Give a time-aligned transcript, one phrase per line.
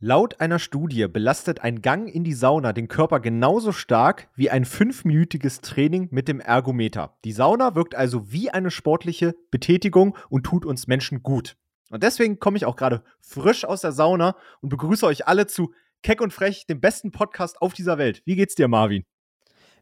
[0.00, 4.64] Laut einer Studie belastet ein Gang in die Sauna den Körper genauso stark wie ein
[4.64, 7.18] fünfminütiges Training mit dem Ergometer.
[7.24, 11.56] Die Sauna wirkt also wie eine sportliche Betätigung und tut uns Menschen gut.
[11.90, 15.72] Und deswegen komme ich auch gerade frisch aus der Sauna und begrüße euch alle zu
[16.04, 18.22] Keck und Frech, dem besten Podcast auf dieser Welt.
[18.24, 19.04] Wie geht's dir, Marvin?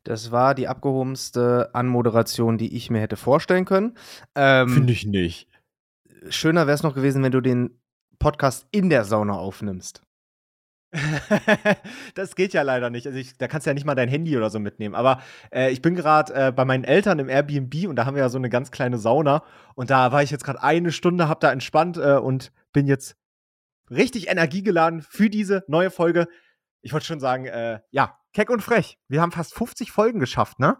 [0.02, 3.98] Das war die abgehobenste Anmoderation, die ich mir hätte vorstellen können.
[4.34, 5.46] Ähm, Finde ich nicht.
[6.30, 7.82] Schöner wäre es noch gewesen, wenn du den
[8.18, 10.05] Podcast in der Sauna aufnimmst.
[12.14, 13.06] das geht ja leider nicht.
[13.06, 14.94] Also ich, da kannst du ja nicht mal dein Handy oder so mitnehmen.
[14.94, 18.22] Aber äh, ich bin gerade äh, bei meinen Eltern im Airbnb und da haben wir
[18.22, 19.42] ja so eine ganz kleine Sauna.
[19.74, 23.16] Und da war ich jetzt gerade eine Stunde, hab da entspannt äh, und bin jetzt
[23.90, 26.28] richtig energiegeladen für diese neue Folge.
[26.82, 28.98] Ich wollte schon sagen, äh, ja, keck und frech.
[29.08, 30.78] Wir haben fast 50 Folgen geschafft, ne?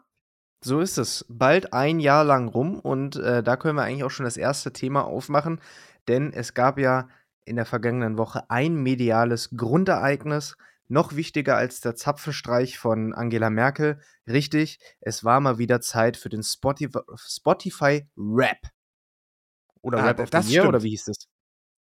[0.64, 1.24] So ist es.
[1.28, 4.72] Bald ein Jahr lang rum und äh, da können wir eigentlich auch schon das erste
[4.72, 5.60] Thema aufmachen,
[6.08, 7.08] denn es gab ja
[7.46, 10.56] in der vergangenen Woche ein mediales Grundereignis,
[10.88, 14.00] noch wichtiger als der Zapfenstreich von Angela Merkel.
[14.26, 18.58] Richtig, es war mal wieder Zeit für den Spotify, Spotify Rap.
[19.80, 21.28] Oder ah, Rap of the Year, oder wie hieß das?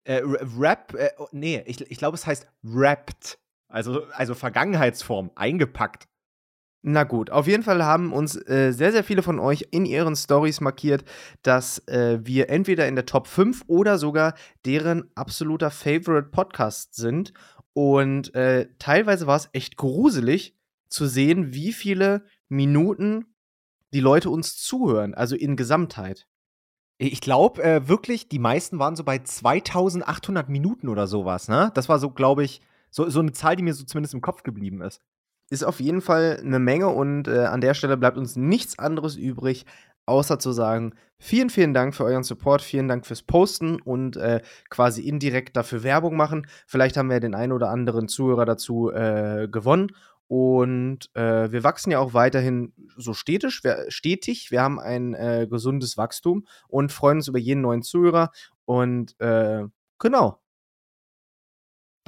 [0.06, 3.38] Äh, Rap, äh, oh, nee, ich, ich glaube, es heißt Rapped.
[3.68, 6.08] Also, also Vergangenheitsform, eingepackt.
[6.82, 10.16] Na gut, auf jeden Fall haben uns äh, sehr, sehr viele von euch in ihren
[10.16, 11.04] Stories markiert,
[11.42, 14.34] dass äh, wir entweder in der Top 5 oder sogar
[14.66, 17.34] deren absoluter Favorite Podcast sind.
[17.74, 20.56] Und äh, teilweise war es echt gruselig
[20.88, 23.26] zu sehen, wie viele Minuten
[23.94, 26.28] die Leute uns zuhören, also in Gesamtheit.
[26.98, 31.72] Ich glaube äh, wirklich, die meisten waren so bei 2800 Minuten oder sowas, ne?
[31.74, 34.44] Das war so, glaube ich, so, so eine Zahl, die mir so zumindest im Kopf
[34.44, 35.02] geblieben ist
[35.50, 39.16] ist auf jeden Fall eine Menge und äh, an der Stelle bleibt uns nichts anderes
[39.16, 39.66] übrig,
[40.06, 44.42] außer zu sagen, vielen, vielen Dank für euren Support, vielen Dank fürs Posten und äh,
[44.70, 46.48] quasi indirekt dafür Werbung machen.
[46.68, 49.92] Vielleicht haben wir den einen oder anderen Zuhörer dazu äh, gewonnen.
[50.28, 53.64] Und äh, wir wachsen ja auch weiterhin so stetig.
[53.64, 54.52] Wir, stetig.
[54.52, 58.30] wir haben ein äh, gesundes Wachstum und freuen uns über jeden neuen Zuhörer.
[58.66, 59.64] Und äh,
[59.98, 60.40] genau,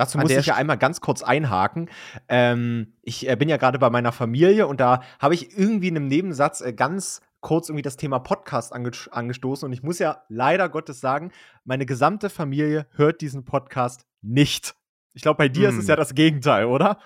[0.01, 1.87] Dazu muss ich ja einmal ganz kurz einhaken.
[2.27, 5.95] Ähm, ich äh, bin ja gerade bei meiner Familie und da habe ich irgendwie in
[5.95, 10.23] einem Nebensatz äh, ganz kurz irgendwie das Thema Podcast ange angestoßen und ich muss ja
[10.27, 11.31] leider Gottes sagen,
[11.65, 14.73] meine gesamte Familie hört diesen Podcast nicht.
[15.13, 15.75] Ich glaube, bei dir hm.
[15.75, 15.99] ist es ja hm.
[15.99, 16.97] das Gegenteil, oder?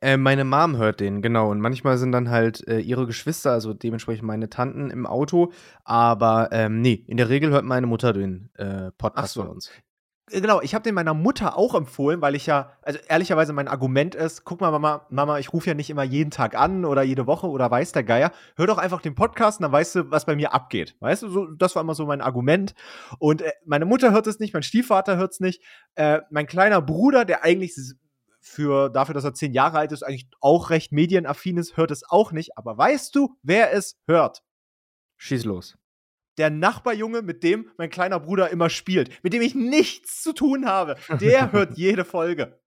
[0.00, 1.50] Äh, meine Mom hört den, genau.
[1.50, 5.52] Und manchmal sind dann halt äh, ihre Geschwister, also dementsprechend meine Tanten im Auto.
[5.84, 9.42] Aber ähm, nee, in der Regel hört meine Mutter den äh, Podcast so.
[9.42, 9.70] von uns.
[10.32, 13.68] Äh, genau, ich habe den meiner Mutter auch empfohlen, weil ich ja, also ehrlicherweise mein
[13.68, 17.02] Argument ist, guck mal, Mama, Mama, ich rufe ja nicht immer jeden Tag an oder
[17.02, 18.32] jede Woche oder weiß der Geier.
[18.56, 20.96] Hör doch einfach den Podcast und dann weißt du, was bei mir abgeht.
[21.00, 22.74] Weißt du, so, das war immer so mein Argument.
[23.18, 25.62] Und äh, meine Mutter hört es nicht, mein Stiefvater hört es nicht.
[25.94, 27.74] Äh, mein kleiner Bruder, der eigentlich
[28.40, 32.02] für dafür, dass er zehn Jahre alt ist, eigentlich auch recht medienaffin ist, hört es
[32.08, 32.56] auch nicht.
[32.56, 34.42] Aber weißt du, wer es hört?
[35.16, 35.76] Schieß los
[36.38, 40.66] der Nachbarjunge, mit dem mein kleiner Bruder immer spielt, mit dem ich nichts zu tun
[40.66, 42.58] habe, der hört jede Folge.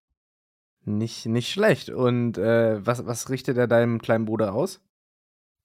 [0.85, 1.89] Nicht, nicht schlecht.
[1.89, 4.81] Und äh, was, was richtet er deinem kleinen Bruder aus?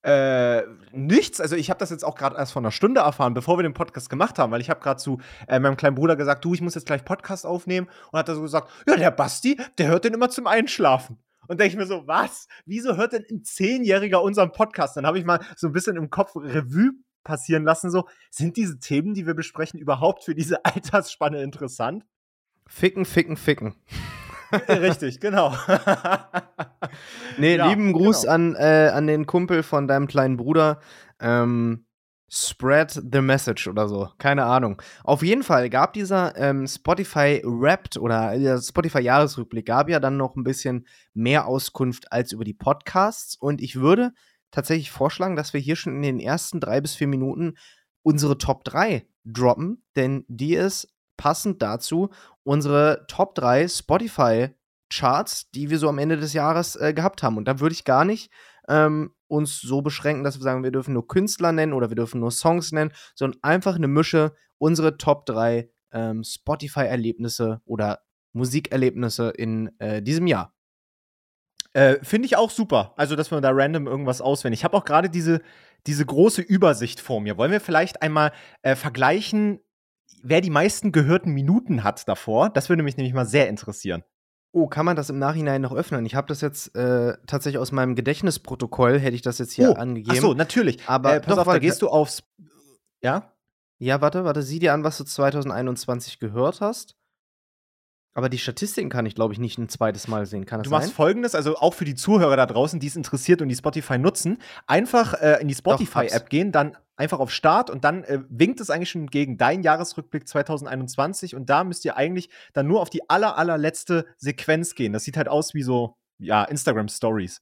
[0.03, 0.63] Äh,
[0.93, 1.43] nichts.
[1.43, 3.75] Also ich habe das jetzt auch gerade erst vor einer Stunde erfahren, bevor wir den
[3.75, 6.63] Podcast gemacht haben, weil ich habe gerade zu äh, meinem kleinen Bruder gesagt, du, ich
[6.63, 10.05] muss jetzt gleich Podcast aufnehmen und hat er so gesagt, ja, der Basti, der hört
[10.05, 11.19] den immer zum Einschlafen.
[11.49, 12.47] Und denke ich mir so, was?
[12.65, 14.97] Wieso hört denn ein Zehnjähriger unseren Podcast?
[14.97, 16.93] Dann habe ich mal so ein bisschen im Kopf Revue
[17.25, 17.91] passieren lassen.
[17.91, 22.05] So, sind diese Themen, die wir besprechen, überhaupt für diese Altersspanne interessant?
[22.67, 23.75] Ficken, ficken, ficken.
[24.53, 25.55] Äh, richtig, genau.
[27.39, 28.33] nee, ja, lieben Gruß genau.
[28.33, 30.81] an, äh, an den Kumpel von deinem kleinen Bruder.
[31.21, 31.85] Ähm,
[32.31, 34.09] spread the message oder so.
[34.19, 34.81] Keine Ahnung.
[35.03, 40.17] Auf jeden Fall gab dieser ähm, Spotify Wrapped oder der Spotify Jahresrückblick gab ja dann
[40.17, 43.37] noch ein bisschen mehr Auskunft als über die Podcasts.
[43.37, 44.13] Und ich würde
[44.51, 47.57] tatsächlich vorschlagen, dass wir hier schon in den ersten drei bis vier Minuten
[48.03, 52.11] unsere Top 3 droppen, denn die ist passend dazu
[52.43, 54.49] unsere Top 3 Spotify
[54.93, 57.37] Charts, die wir so am Ende des Jahres äh, gehabt haben.
[57.37, 58.33] Und da würde ich gar nicht
[58.69, 62.21] ähm, uns so beschränken, dass wir sagen, wir dürfen nur Künstler nennen oder wir dürfen
[62.21, 68.01] nur Songs nennen, sondern einfach eine Mische, unsere Top 3 ähm, Spotify-Erlebnisse oder
[68.33, 70.55] Musikerlebnisse in äh, diesem Jahr.
[71.73, 72.95] Äh, Finde ich auch super.
[72.97, 74.61] Also, dass man da random irgendwas auswendig.
[74.61, 75.41] Ich habe auch gerade diese,
[75.87, 77.37] diese große Übersicht vor mir.
[77.39, 78.33] Wollen wir vielleicht einmal
[78.63, 79.61] äh, vergleichen,
[80.23, 82.51] wer die meisten gehörten Minuten hat davor?
[82.51, 84.03] Das würde mich nämlich mal sehr interessieren.
[84.53, 86.05] Oh, kann man das im Nachhinein noch öffnen?
[86.07, 89.75] Ich habe das jetzt äh, tatsächlich aus meinem Gedächtnisprotokoll, hätte ich das jetzt hier oh,
[89.75, 90.17] angegeben.
[90.17, 90.79] Ach so, natürlich.
[90.89, 92.25] Aber äh, pass doch, auf, da gehst du aufs.
[93.01, 93.33] Ja?
[93.79, 96.97] Ja, warte, warte, sieh dir an, was du 2021 gehört hast.
[98.21, 100.45] Aber die Statistiken kann ich, glaube ich, nicht ein zweites Mal sehen.
[100.45, 100.95] Kann das du machst sein?
[100.95, 104.37] folgendes, also auch für die Zuhörer da draußen, die es interessiert und die Spotify nutzen,
[104.67, 108.69] einfach äh, in die Spotify-App gehen, dann einfach auf Start und dann äh, winkt es
[108.69, 113.09] eigentlich schon gegen deinen Jahresrückblick 2021 und da müsst ihr eigentlich dann nur auf die
[113.09, 114.93] aller, allerletzte Sequenz gehen.
[114.93, 117.41] Das sieht halt aus wie so, ja, Instagram-Stories.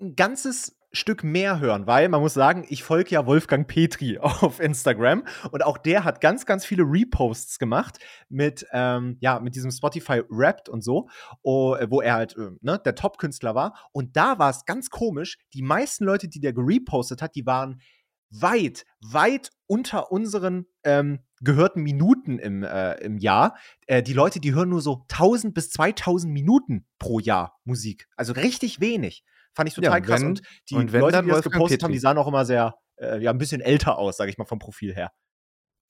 [0.00, 4.60] ein ganzes Stück mehr hören, weil man muss sagen, ich folge ja Wolfgang Petri auf
[4.60, 7.98] Instagram und auch der hat ganz, ganz viele Reposts gemacht
[8.28, 11.08] mit, ähm, ja, mit diesem Spotify Rapped und so,
[11.42, 13.88] oh, wo er halt äh, ne, der Top-Künstler war.
[13.92, 17.80] Und da war es ganz komisch, die meisten Leute, die der gerepostet hat, die waren
[18.30, 23.56] weit, weit unter unseren ähm, gehörten Minuten im, äh, im Jahr.
[23.86, 28.08] Äh, die Leute, die hören nur so 1000 bis 2000 Minuten pro Jahr Musik.
[28.16, 29.24] Also richtig wenig.
[29.58, 30.20] Fand ich total ja, krass.
[30.20, 31.82] Wenn, und die und Leute, die das gepostet Petri.
[31.82, 34.44] haben, die sahen auch immer sehr, äh, ja, ein bisschen älter aus, sage ich mal,
[34.44, 35.10] vom Profil her.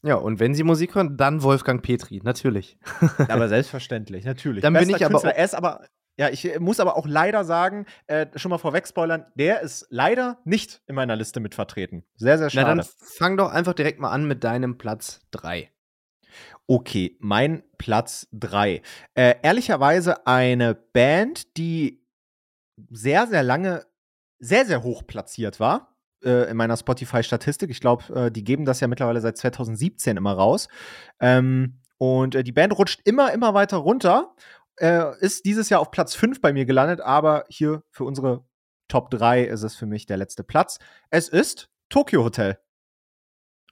[0.02, 2.78] Ja, und wenn sie Musik hören, dann Wolfgang Petri, natürlich.
[3.28, 4.62] aber selbstverständlich, natürlich.
[4.62, 5.36] Dann Bester bin ich aber Künstler.
[5.36, 5.84] Er ist aber
[6.18, 9.86] ja, ich äh, muss aber auch leider sagen, äh, schon mal vorweg spoilern, der ist
[9.90, 12.04] leider nicht in meiner Liste mit vertreten.
[12.16, 12.74] Sehr, sehr schade.
[12.74, 12.86] Na, dann
[13.18, 15.70] fang doch einfach direkt mal an mit deinem Platz 3.
[16.66, 18.80] Okay, mein Platz 3.
[19.14, 22.07] Äh, ehrlicherweise eine Band, die
[22.90, 23.84] sehr, sehr lange
[24.38, 27.70] sehr, sehr hoch platziert war äh, in meiner Spotify-Statistik.
[27.70, 30.68] Ich glaube, äh, die geben das ja mittlerweile seit 2017 immer raus.
[31.20, 34.34] Ähm, und äh, die Band rutscht immer, immer weiter runter.
[34.76, 38.44] Äh, ist dieses Jahr auf Platz 5 bei mir gelandet, aber hier für unsere
[38.86, 40.78] Top 3 ist es für mich der letzte Platz.
[41.10, 42.58] Es ist Tokyo Hotel.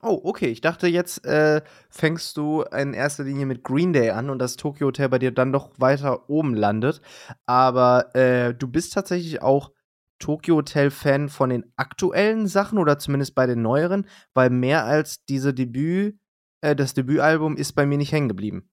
[0.09, 0.47] Oh, okay.
[0.47, 4.55] Ich dachte, jetzt äh, fängst du in erster Linie mit Green Day an und das
[4.55, 7.01] Tokyo Hotel bei dir dann doch weiter oben landet.
[7.45, 9.73] Aber äh, du bist tatsächlich auch
[10.21, 15.25] Tokyo Hotel Fan von den aktuellen Sachen oder zumindest bei den neueren, weil mehr als
[15.25, 16.17] diese Debüt,
[16.61, 18.71] äh, das Debütalbum ist bei mir nicht hängen geblieben.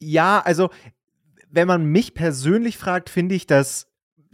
[0.00, 0.70] Ja, also
[1.50, 3.87] wenn man mich persönlich fragt, finde ich, dass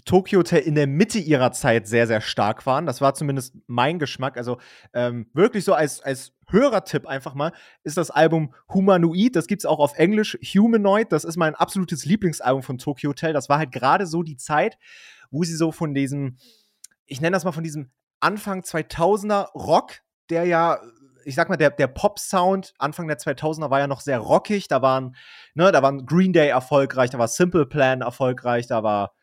[0.05, 2.87] Tokyo Hotel in der Mitte ihrer Zeit sehr, sehr stark waren.
[2.87, 4.37] Das war zumindest mein Geschmack.
[4.37, 4.59] Also
[4.93, 7.53] ähm, wirklich so als, als Hörertipp einfach mal,
[7.85, 9.35] ist das Album Humanoid.
[9.35, 10.39] Das gibt es auch auf Englisch.
[10.43, 13.32] Humanoid, das ist mein absolutes Lieblingsalbum von Tokyo Hotel.
[13.32, 14.79] Das war halt gerade so die Zeit,
[15.31, 16.37] wo sie so von diesem,
[17.06, 20.81] ich nenne das mal von diesem Anfang 2000er Rock, der ja
[21.27, 24.69] ich sag mal, der, der Pop-Sound Anfang der 2000er war ja noch sehr rockig.
[24.69, 25.17] Da waren,
[25.55, 29.15] ne, da waren Green Day erfolgreich, da war Simple Plan erfolgreich, da war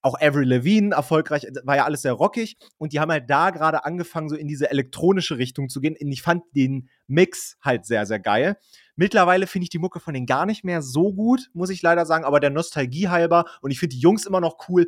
[0.00, 3.84] auch Avril Lavigne erfolgreich, war ja alles sehr rockig und die haben halt da gerade
[3.84, 5.96] angefangen, so in diese elektronische Richtung zu gehen.
[6.00, 8.58] Und ich fand den Mix halt sehr, sehr geil.
[8.96, 12.06] Mittlerweile finde ich die Mucke von denen gar nicht mehr so gut, muss ich leider
[12.06, 14.86] sagen, aber der Nostalgie halber und ich finde die Jungs immer noch cool,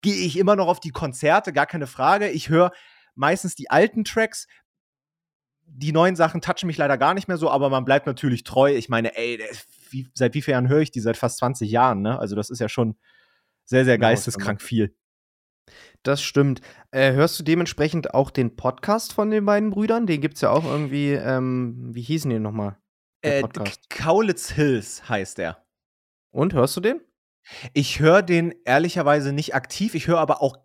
[0.00, 2.28] gehe ich immer noch auf die Konzerte, gar keine Frage.
[2.28, 2.72] Ich höre
[3.14, 4.46] meistens die alten Tracks.
[5.64, 8.74] Die neuen Sachen touchen mich leider gar nicht mehr so, aber man bleibt natürlich treu.
[8.74, 9.40] Ich meine, ey,
[9.90, 11.00] wie, seit wie vielen Jahren höre ich die?
[11.00, 12.18] Seit fast 20 Jahren, ne?
[12.18, 12.96] Also das ist ja schon
[13.64, 14.94] sehr, sehr geisteskrank viel.
[16.02, 16.60] Das stimmt.
[16.90, 20.06] Äh, hörst du dementsprechend auch den Podcast von den beiden Brüdern?
[20.06, 22.76] Den gibt es ja auch irgendwie, ähm, wie hießen die nochmal?
[23.22, 23.42] Äh,
[23.88, 25.64] Kaulitz Hills heißt er.
[26.32, 27.00] Und hörst du den?
[27.72, 29.94] Ich höre den ehrlicherweise nicht aktiv.
[29.94, 30.56] Ich höre aber auch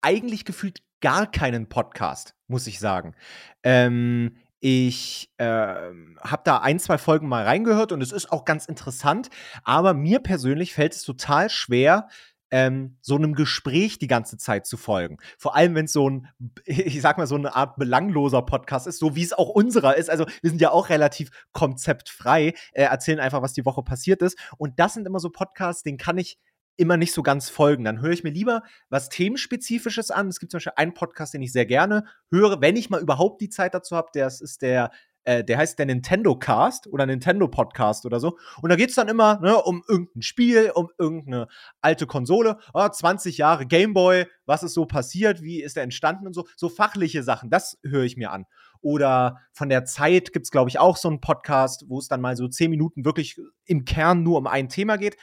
[0.00, 3.14] eigentlich gefühlt gar keinen Podcast, muss ich sagen.
[3.62, 8.66] Ähm, ich äh, habe da ein, zwei Folgen mal reingehört und es ist auch ganz
[8.66, 9.30] interessant.
[9.64, 12.08] Aber mir persönlich fällt es total schwer,
[12.50, 15.18] ähm, so einem Gespräch die ganze Zeit zu folgen.
[15.38, 16.28] Vor allem, wenn es so ein,
[16.64, 20.10] ich sag mal, so eine Art belangloser Podcast ist, so wie es auch unserer ist.
[20.10, 24.38] Also wir sind ja auch relativ konzeptfrei, äh, erzählen einfach, was die Woche passiert ist.
[24.58, 26.38] Und das sind immer so Podcasts, den kann ich
[26.76, 27.84] immer nicht so ganz folgen.
[27.84, 30.28] Dann höre ich mir lieber was Themenspezifisches an.
[30.28, 33.42] Es gibt zum Beispiel einen Podcast, den ich sehr gerne höre, wenn ich mal überhaupt
[33.42, 34.08] die Zeit dazu habe.
[34.14, 34.90] Das ist der
[35.24, 38.38] äh, der heißt der Nintendo Cast oder Nintendo Podcast oder so.
[38.62, 41.48] Und da geht es dann immer ne, um irgendein Spiel, um irgendeine
[41.80, 42.58] alte Konsole.
[42.72, 46.46] Oh, 20 Jahre Gameboy, was ist so passiert, wie ist der entstanden und so.
[46.56, 48.46] So fachliche Sachen, das höre ich mir an.
[48.80, 52.20] Oder von der Zeit gibt es, glaube ich, auch so einen Podcast, wo es dann
[52.20, 55.16] mal so 10 Minuten wirklich im Kern nur um ein Thema geht.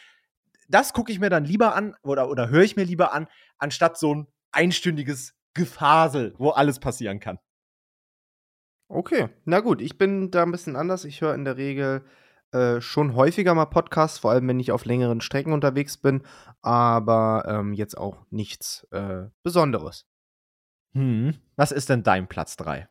[0.70, 3.28] Das gucke ich mir dann lieber an oder, oder höre ich mir lieber an,
[3.58, 7.40] anstatt so ein einstündiges Gefasel, wo alles passieren kann.
[8.90, 11.04] Okay, na gut, ich bin da ein bisschen anders.
[11.04, 12.04] Ich höre in der Regel
[12.52, 16.24] äh, schon häufiger mal Podcasts, vor allem wenn ich auf längeren Strecken unterwegs bin,
[16.62, 20.06] aber ähm, jetzt auch nichts äh, Besonderes.
[20.94, 21.36] Hm.
[21.58, 22.88] Was ist denn dein Platz 3?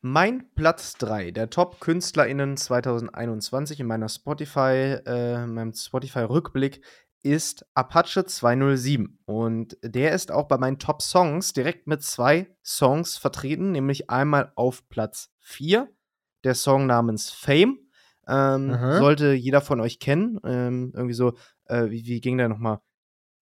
[0.00, 6.82] Mein Platz 3 der Top-KünstlerInnen 2021 in meiner Spotify, äh, meinem Spotify-Rückblick
[7.22, 9.18] ist Apache 207.
[9.24, 14.52] Und der ist auch bei meinen Top Songs direkt mit zwei Songs vertreten, nämlich einmal
[14.56, 15.88] auf Platz 4,
[16.44, 17.78] der Song namens Fame.
[18.28, 20.38] Ähm, sollte jeder von euch kennen.
[20.44, 21.34] Ähm, irgendwie so,
[21.66, 22.80] äh, wie, wie ging der nochmal?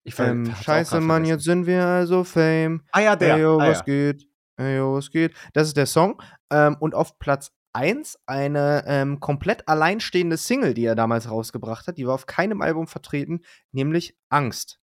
[0.04, 2.82] Ich ähm, Scheiße, Mann, jetzt sind wir also Fame.
[2.92, 3.34] Ah ja, der.
[3.34, 3.84] Ey, yo, ah, was ja.
[3.84, 4.28] geht?
[4.56, 5.34] Ey, yo, was geht?
[5.52, 6.22] Das ist der Song.
[6.50, 11.98] Ähm, und auf Platz 1 eine ähm, komplett alleinstehende Single, die er damals rausgebracht hat.
[11.98, 14.80] Die war auf keinem Album vertreten, nämlich Angst.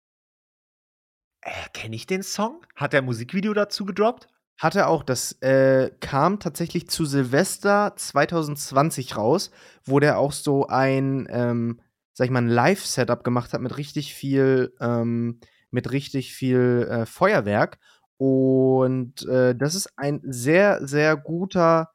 [1.41, 2.65] Äh, Kenne ich den Song?
[2.75, 4.27] Hat er ein Musikvideo dazu gedroppt?
[4.58, 5.03] Hat er auch.
[5.03, 9.51] Das äh, kam tatsächlich zu Silvester 2020 raus,
[9.84, 11.82] wo der auch so ein, ähm,
[12.13, 15.41] sag ich mal, ein Live-Setup gemacht hat mit richtig viel, ähm,
[15.72, 17.79] mit richtig viel äh, Feuerwerk.
[18.15, 21.91] Und äh, das ist ein sehr, sehr guter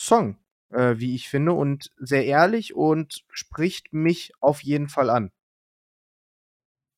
[0.00, 0.38] Song,
[0.70, 5.30] äh, wie ich finde, und sehr ehrlich und spricht mich auf jeden Fall an.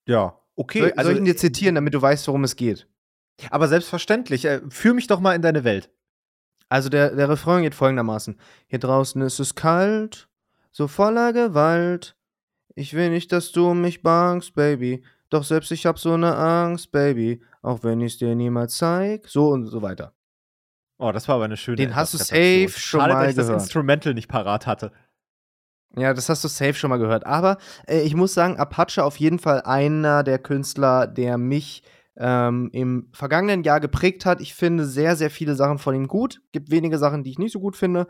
[0.07, 0.81] Ja, okay.
[0.81, 2.89] Soll, also, soll ich ihn dir zitieren, damit du weißt, worum es geht?
[3.51, 4.45] Aber selbstverständlich.
[4.45, 5.91] Äh, führ mich doch mal in deine Welt.
[6.69, 8.39] Also der, der Refrain geht folgendermaßen.
[8.69, 10.29] Hier draußen ist es kalt,
[10.71, 12.17] so voller Gewalt.
[12.75, 15.05] Ich will nicht, dass du mich bangst, Baby.
[15.29, 17.43] Doch selbst ich hab so ne Angst, Baby.
[17.63, 19.29] Auch wenn ich's dir niemals zeig.
[19.29, 20.15] So und so weiter.
[21.03, 23.37] Oh, das war aber eine schöne Den hast du safe schon Schade, mal dass ich
[23.37, 23.49] das.
[23.49, 24.93] Instrumental nicht parat hatte.
[25.97, 27.27] Ja, das hast du safe schon mal gehört.
[27.27, 31.83] Aber äh, ich muss sagen, Apache auf jeden Fall einer der Künstler, der mich
[32.17, 34.41] ähm, im vergangenen Jahr geprägt hat.
[34.41, 36.41] Ich finde sehr, sehr viele Sachen von ihm gut.
[36.53, 38.07] Gibt wenige Sachen, die ich nicht so gut finde.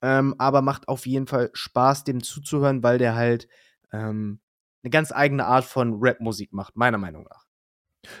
[0.00, 3.48] Ähm, aber macht auf jeden Fall Spaß, dem zuzuhören, weil der halt
[3.92, 4.38] ähm,
[4.84, 7.46] eine ganz eigene Art von Rap-Musik macht, meiner Meinung nach.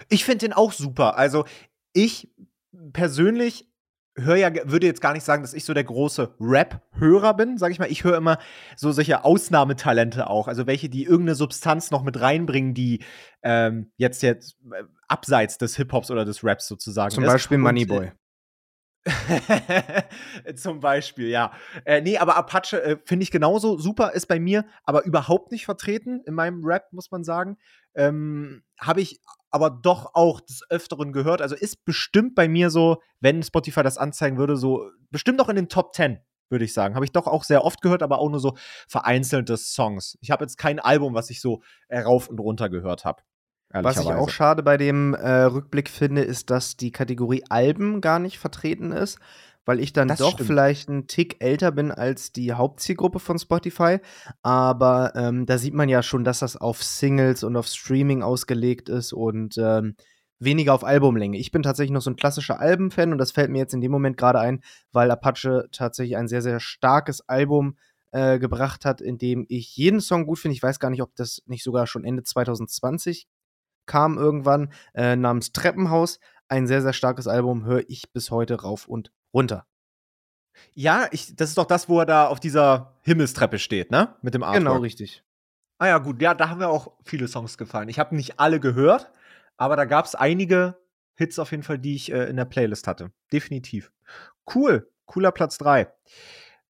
[0.08, 1.16] Ich finde den auch super.
[1.16, 1.44] Also,
[1.92, 2.34] ich
[2.92, 3.68] persönlich
[4.18, 7.70] höre ja, würde jetzt gar nicht sagen, dass ich so der große Rap-Hörer bin, sag
[7.70, 7.90] ich mal.
[7.90, 8.38] Ich höre immer
[8.76, 13.04] so solche Ausnahmetalente auch, also welche, die irgendeine Substanz noch mit reinbringen, die
[13.42, 17.30] ähm, jetzt jetzt äh, abseits des Hip-Hops oder des Raps sozusagen Zum ist.
[17.30, 18.06] Beispiel Und, Moneyboy.
[18.06, 18.12] äh,
[20.56, 21.52] Zum Beispiel, ja.
[21.84, 25.64] Äh, nee, aber Apache äh, finde ich genauso super, ist bei mir aber überhaupt nicht
[25.64, 27.56] vertreten in meinem Rap, muss man sagen.
[27.94, 31.42] Ähm, Habe ich aber doch auch des Öfteren gehört.
[31.42, 35.56] Also ist bestimmt bei mir so, wenn Spotify das anzeigen würde, so bestimmt auch in
[35.56, 36.18] den Top 10,
[36.50, 36.94] würde ich sagen.
[36.94, 38.56] Habe ich doch auch sehr oft gehört, aber auch nur so
[38.88, 40.18] vereinzelte Songs.
[40.20, 43.22] Ich habe jetzt kein Album, was ich so äh, rauf und runter gehört habe.
[43.70, 48.18] Was ich auch schade bei dem äh, Rückblick finde, ist, dass die Kategorie Alben gar
[48.18, 49.18] nicht vertreten ist,
[49.66, 50.46] weil ich dann Das doch stimmt.
[50.46, 53.98] vielleicht einen Tick älter bin als die Hauptzielgruppe von Spotify.
[54.42, 58.88] Aber ähm, da sieht man ja schon, dass das auf Singles und auf Streaming ausgelegt
[58.88, 59.96] ist und ähm,
[60.38, 61.36] weniger auf Albumlänge.
[61.36, 63.92] Ich bin tatsächlich noch so ein klassischer Alben-Fan und das fällt mir jetzt in dem
[63.92, 67.76] Moment gerade ein, weil Apache tatsächlich ein sehr, sehr starkes Album
[68.12, 70.54] äh, gebracht hat, in dem ich jeden Song gut finde.
[70.54, 73.26] Ich weiß gar nicht, ob das nicht sogar schon Ende 2020
[73.88, 76.20] kam irgendwann, äh, namens Treppenhaus.
[76.46, 79.66] Ein sehr, sehr starkes Album, höre ich bis heute rauf und runter.
[80.74, 84.14] Ja, ich, das ist doch das, wo er da auf dieser Himmelstreppe steht, ne?
[84.22, 84.64] Mit dem Artwork.
[84.64, 85.24] Genau, richtig.
[85.78, 87.88] Ah ja, gut, ja, da haben mir auch viele Songs gefallen.
[87.88, 89.10] Ich habe nicht alle gehört,
[89.56, 90.76] aber da gab es einige
[91.14, 93.12] Hits auf jeden Fall, die ich äh, in der Playlist hatte.
[93.32, 93.92] Definitiv.
[94.54, 95.92] Cool, cooler Platz 3.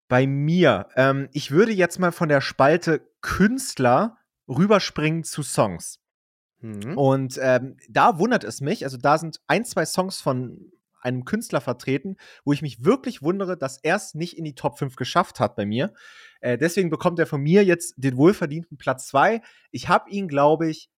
[0.08, 6.00] Bei mir, ähm, ich würde jetzt mal von der Spalte Künstler rüberspringen zu Songs.
[6.60, 6.96] Mhm.
[6.96, 11.60] Und ähm, da wundert es mich, also da sind ein, zwei Songs von einem Künstler
[11.60, 15.40] vertreten, wo ich mich wirklich wundere, dass er es nicht in die Top 5 geschafft
[15.40, 15.92] hat bei mir.
[16.40, 19.40] Äh, deswegen bekommt er von mir jetzt den wohlverdienten Platz 2.
[19.70, 20.90] Ich habe ihn, glaube ich,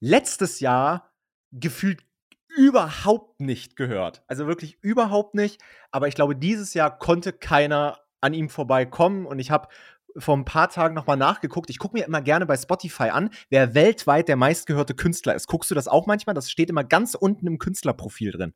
[0.00, 1.12] letztes Jahr
[1.52, 2.02] gefühlt
[2.48, 4.22] überhaupt nicht gehört.
[4.26, 5.60] Also wirklich überhaupt nicht.
[5.90, 9.26] Aber ich glaube, dieses Jahr konnte keiner an ihm vorbeikommen.
[9.26, 9.68] Und ich habe
[10.16, 11.70] vor ein paar Tagen nochmal nachgeguckt.
[11.70, 15.46] Ich gucke mir immer gerne bei Spotify an, wer weltweit der meistgehörte Künstler ist.
[15.46, 16.34] Guckst du das auch manchmal?
[16.34, 18.54] Das steht immer ganz unten im Künstlerprofil drin.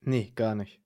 [0.00, 0.80] Nee, gar nicht.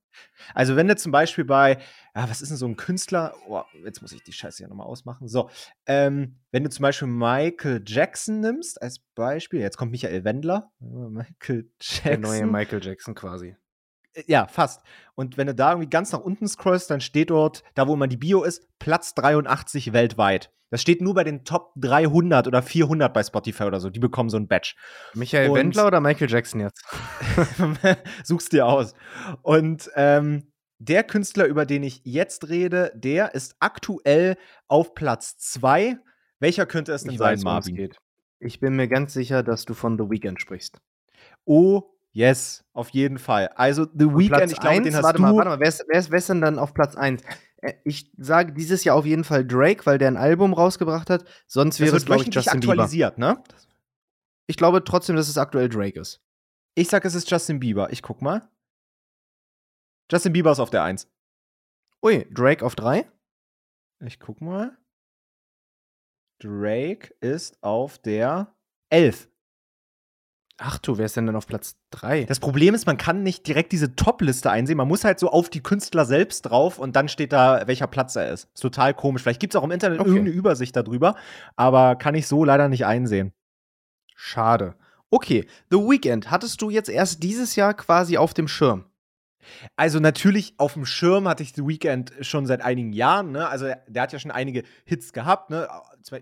[0.55, 1.79] Also, wenn du zum Beispiel bei,
[2.15, 3.35] ja, was ist denn so ein Künstler?
[3.49, 5.29] Oh, jetzt muss ich die Scheiße ja nochmal ausmachen.
[5.29, 5.51] So,
[5.87, 10.73] ähm, wenn du zum Beispiel Michael Jackson nimmst als Beispiel, jetzt kommt Michael Wendler.
[10.81, 12.05] Michael Jackson.
[12.05, 13.57] Der neue Michael Jackson quasi.
[14.27, 14.83] Ja, fast.
[15.15, 18.07] Und wenn du da irgendwie ganz nach unten scrollst, dann steht dort, da wo immer
[18.07, 20.51] die Bio ist, Platz 83 weltweit.
[20.71, 23.89] Das steht nur bei den Top 300 oder 400 bei Spotify oder so.
[23.89, 24.75] Die bekommen so ein Badge.
[25.15, 26.85] Michael und Wendler oder Michael Jackson jetzt?
[28.25, 28.95] Suchst dir aus.
[29.43, 35.99] Und ähm, der Künstler, über den ich jetzt rede, der ist aktuell auf Platz 2.
[36.41, 37.77] Welcher könnte es denn ich sein, weiß, Marvin?
[37.77, 37.97] Geht.
[38.41, 40.81] Ich bin mir ganz sicher, dass du von The Weeknd sprichst.
[41.45, 43.49] Oh, yes, auf jeden Fall.
[43.55, 45.23] Also The Weeknd, ich glaube, den hast warte du.
[45.23, 47.23] Mal, warte mal, wer ist, wer, ist, wer ist denn dann auf Platz 1?
[47.59, 51.25] Äh, ich sage dieses Jahr auf jeden Fall Drake, weil der ein Album rausgebracht hat.
[51.47, 53.35] Sonst wäre es, glaube ich, Justin aktualisiert, Bieber.
[53.35, 53.45] ne?
[54.47, 56.23] Ich glaube trotzdem, dass es aktuell Drake ist.
[56.75, 57.93] Ich sage, es ist Justin Bieber.
[57.93, 58.49] Ich guck mal.
[60.11, 61.09] Justin Bieber ist auf der 1.
[62.03, 63.11] Ui, Drake auf 3?
[64.05, 64.77] Ich guck mal.
[66.39, 68.55] Drake ist auf der
[68.91, 69.29] 11.
[70.59, 72.25] Ach du, wer ist denn dann auf Platz 3?
[72.25, 74.79] Das Problem ist, man kann nicht direkt diese Top-Liste einsehen.
[74.79, 78.17] Man muss halt so auf die Künstler selbst drauf und dann steht da, welcher Platz
[78.17, 78.49] er ist.
[78.55, 79.23] Ist total komisch.
[79.23, 80.09] Vielleicht gibt es auch im Internet okay.
[80.09, 81.15] irgendeine Übersicht darüber,
[81.57, 83.33] aber kann ich so leider nicht einsehen.
[84.15, 84.77] Schade.
[85.11, 88.87] Okay, The Weeknd hattest du jetzt erst dieses Jahr quasi auf dem Schirm.
[89.77, 93.31] Also natürlich auf dem Schirm hatte ich The Weeknd schon seit einigen Jahren.
[93.33, 93.47] Ne?
[93.47, 95.51] Also der hat ja schon einige Hits gehabt.
[95.51, 95.69] Ne?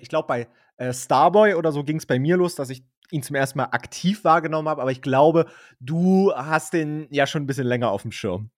[0.01, 3.23] Ich glaube bei äh, Starboy oder so ging es bei mir los, dass ich ihn
[3.23, 5.47] zum ersten Mal aktiv wahrgenommen habe, aber ich glaube,
[5.81, 8.51] du hast den ja schon ein bisschen länger auf dem Schirm.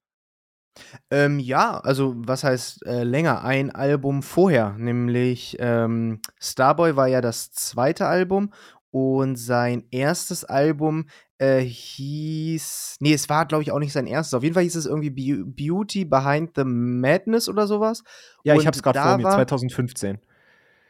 [1.10, 3.44] Ähm, ja, also was heißt äh, länger?
[3.44, 8.52] Ein Album vorher, nämlich ähm, Starboy war ja das zweite Album
[8.90, 11.06] und sein erstes Album
[11.38, 14.34] äh, hieß, nee, es war glaube ich auch nicht sein erstes.
[14.34, 18.02] Auf jeden Fall hieß es irgendwie Be Beauty Behind the Madness oder sowas.
[18.44, 20.18] Ja, und ich habe es gerade vor mir, 2015.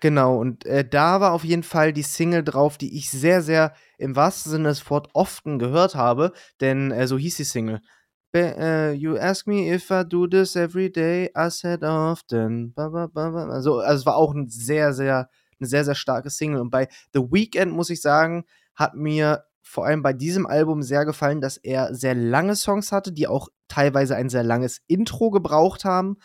[0.00, 3.72] Genau, und äh, da war auf jeden Fall die Single drauf, die ich sehr, sehr
[3.98, 7.80] im wahrsten Sinne des Wortes often gehört habe, denn äh, so hieß die Single.
[8.32, 12.74] Be uh, you ask me if I do this every day, I said often.
[12.74, 16.28] Ba, ba, ba, also, also es war auch ein sehr, sehr, eine sehr, sehr starke
[16.28, 16.60] Single.
[16.60, 21.06] Und bei The Weeknd, muss ich sagen, hat mir vor allem bei diesem Album sehr
[21.06, 25.84] gefallen, dass er sehr lange Songs hatte, die auch teilweise ein sehr langes Intro gebraucht
[25.84, 26.18] haben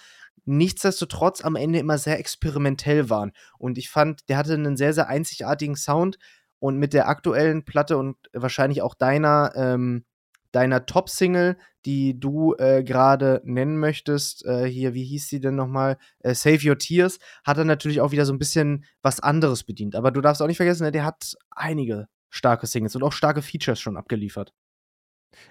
[0.52, 3.32] nichtsdestotrotz am Ende immer sehr experimentell waren.
[3.58, 6.18] Und ich fand, der hatte einen sehr, sehr einzigartigen Sound.
[6.60, 10.06] Und mit der aktuellen Platte und wahrscheinlich auch deiner, ähm,
[10.52, 15.98] deiner Top-Single, die du äh, gerade nennen möchtest, äh, hier, wie hieß sie denn nochmal?
[16.20, 19.96] Äh, Save Your Tears, hat er natürlich auch wieder so ein bisschen was anderes bedient.
[19.96, 23.42] Aber du darfst auch nicht vergessen, ne, der hat einige starke Singles und auch starke
[23.42, 24.54] Features schon abgeliefert.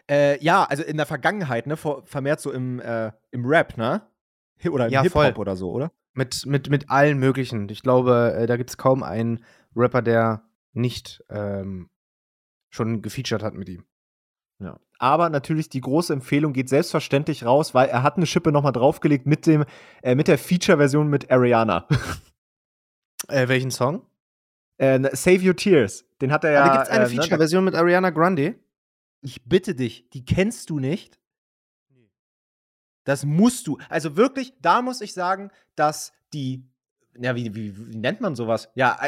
[0.09, 4.03] Äh, ja, also in der Vergangenheit, ne, vermehrt so im, äh, im Rap, ne?
[4.71, 5.93] Oder im ja, Hip-Hop oder so, oder?
[6.13, 7.69] Mit, mit, mit allen möglichen.
[7.69, 9.45] Ich glaube, äh, da gibt es kaum einen
[9.77, 10.43] Rapper, der
[10.73, 11.89] nicht ähm,
[12.71, 13.85] schon gefeatured hat mit ihm.
[14.59, 14.79] Ja.
[14.99, 19.27] Aber natürlich die große Empfehlung geht selbstverständlich raus, weil er hat eine Schippe nochmal draufgelegt
[19.27, 19.65] mit dem,
[20.03, 21.87] äh, mit der Feature-Version mit Ariana.
[23.29, 24.05] äh, welchen Song?
[24.77, 26.05] Äh, Save Your Tears.
[26.21, 26.67] Den hat er ja.
[26.67, 28.57] Da gibt es eine äh, ne, Feature-Version mit Ariana Grande.
[29.23, 31.20] Ich bitte dich, die kennst du nicht?
[33.05, 33.79] Das musst du.
[33.89, 36.65] Also wirklich, da muss ich sagen, dass die,
[37.19, 38.69] ja, wie, wie, wie nennt man sowas?
[38.75, 38.99] Ja,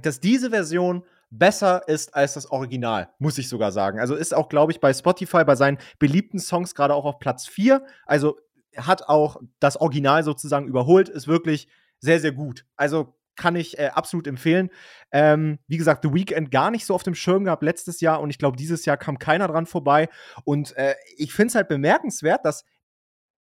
[0.00, 3.98] dass diese Version besser ist als das Original, muss ich sogar sagen.
[3.98, 7.46] Also ist auch, glaube ich, bei Spotify bei seinen beliebten Songs gerade auch auf Platz
[7.46, 7.84] 4.
[8.06, 8.38] Also
[8.76, 12.66] hat auch das Original sozusagen überholt, ist wirklich sehr, sehr gut.
[12.76, 14.70] Also kann ich äh, absolut empfehlen.
[15.10, 18.28] Ähm, wie gesagt, The Weeknd gar nicht so auf dem Schirm gehabt letztes Jahr und
[18.28, 20.08] ich glaube, dieses Jahr kam keiner dran vorbei.
[20.44, 22.64] Und äh, ich finde es halt bemerkenswert, dass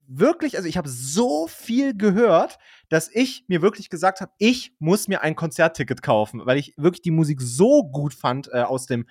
[0.06, 5.08] wirklich, also ich habe so viel gehört, dass ich mir wirklich gesagt habe, ich muss
[5.08, 9.06] mir ein Konzertticket kaufen, weil ich wirklich die Musik so gut fand äh, aus dem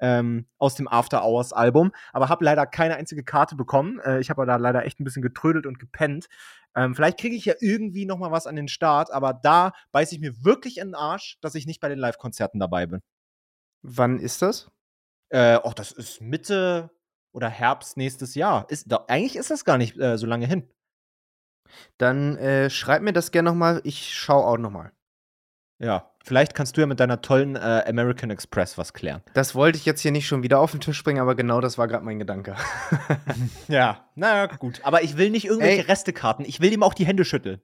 [0.00, 4.00] ähm, aus dem After Hours Album, aber habe leider keine einzige Karte bekommen.
[4.00, 6.26] Äh, ich habe da leider echt ein bisschen getrödelt und gepennt.
[6.74, 10.14] Ähm, vielleicht kriege ich ja irgendwie noch mal was an den Start, aber da beiße
[10.14, 13.00] ich mir wirklich in den Arsch, dass ich nicht bei den Live-Konzerten dabei bin.
[13.82, 14.70] Wann ist das?
[15.30, 16.90] Äh, oh, das ist Mitte
[17.34, 18.66] oder Herbst nächstes Jahr.
[18.70, 20.68] Ist, da, eigentlich ist das gar nicht äh, so lange hin.
[21.98, 23.80] Dann äh, schreib mir das gerne nochmal.
[23.84, 24.92] Ich schaue auch nochmal.
[25.80, 29.22] Ja, vielleicht kannst du ja mit deiner tollen äh, American Express was klären.
[29.34, 31.76] Das wollte ich jetzt hier nicht schon wieder auf den Tisch bringen, aber genau das
[31.76, 32.54] war gerade mein Gedanke.
[33.68, 34.80] ja, naja, gut.
[34.84, 35.88] Aber ich will nicht irgendwelche Ey.
[35.88, 36.44] Restekarten.
[36.44, 37.60] Ich will ihm auch die Hände schütteln.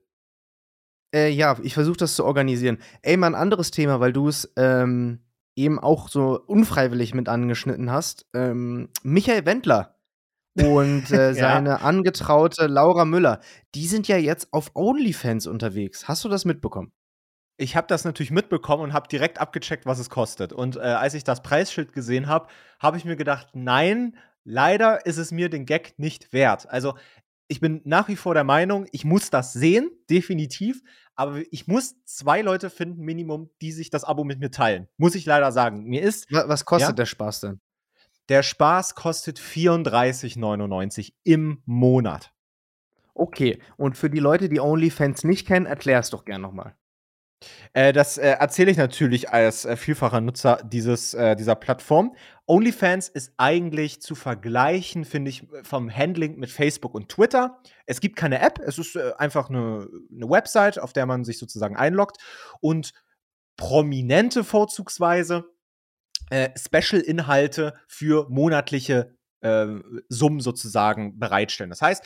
[1.15, 2.79] Äh, ja, ich versuche das zu organisieren.
[3.01, 5.19] Ey, mal ein anderes Thema, weil du es ähm,
[5.63, 8.25] eben auch so unfreiwillig mit angeschnitten hast.
[8.33, 9.95] Ähm, Michael Wendler
[10.59, 11.75] und äh, seine ja.
[11.77, 13.39] angetraute Laura Müller,
[13.75, 16.07] die sind ja jetzt auf OnlyFans unterwegs.
[16.07, 16.91] Hast du das mitbekommen?
[17.57, 20.51] Ich habe das natürlich mitbekommen und habe direkt abgecheckt, was es kostet.
[20.51, 22.47] Und äh, als ich das Preisschild gesehen habe,
[22.79, 26.67] habe ich mir gedacht, nein, leider ist es mir den Gag nicht wert.
[26.69, 26.95] Also
[27.47, 30.81] ich bin nach wie vor der Meinung, ich muss das sehen, definitiv.
[31.21, 34.87] Aber ich muss zwei Leute finden, Minimum, die sich das Abo mit mir teilen.
[34.97, 35.83] Muss ich leider sagen.
[35.83, 36.25] Mir ist.
[36.31, 37.61] Was kostet ja, der Spaß denn?
[38.27, 42.33] Der Spaß kostet 34,99 im Monat.
[43.13, 46.75] Okay, und für die Leute, die OnlyFans nicht kennen, erklär es doch gern nochmal.
[47.73, 52.15] Äh, das äh, erzähle ich natürlich als äh, vielfacher Nutzer dieses, äh, dieser Plattform.
[52.45, 57.61] OnlyFans ist eigentlich zu vergleichen, finde ich, vom Handling mit Facebook und Twitter.
[57.85, 61.37] Es gibt keine App, es ist äh, einfach eine, eine Website, auf der man sich
[61.37, 62.17] sozusagen einloggt
[62.59, 62.93] und
[63.57, 65.45] prominente vorzugsweise
[66.55, 69.17] Special-Inhalte für monatliche
[70.07, 71.69] Summen sozusagen bereitstellen.
[71.69, 72.05] Das heißt,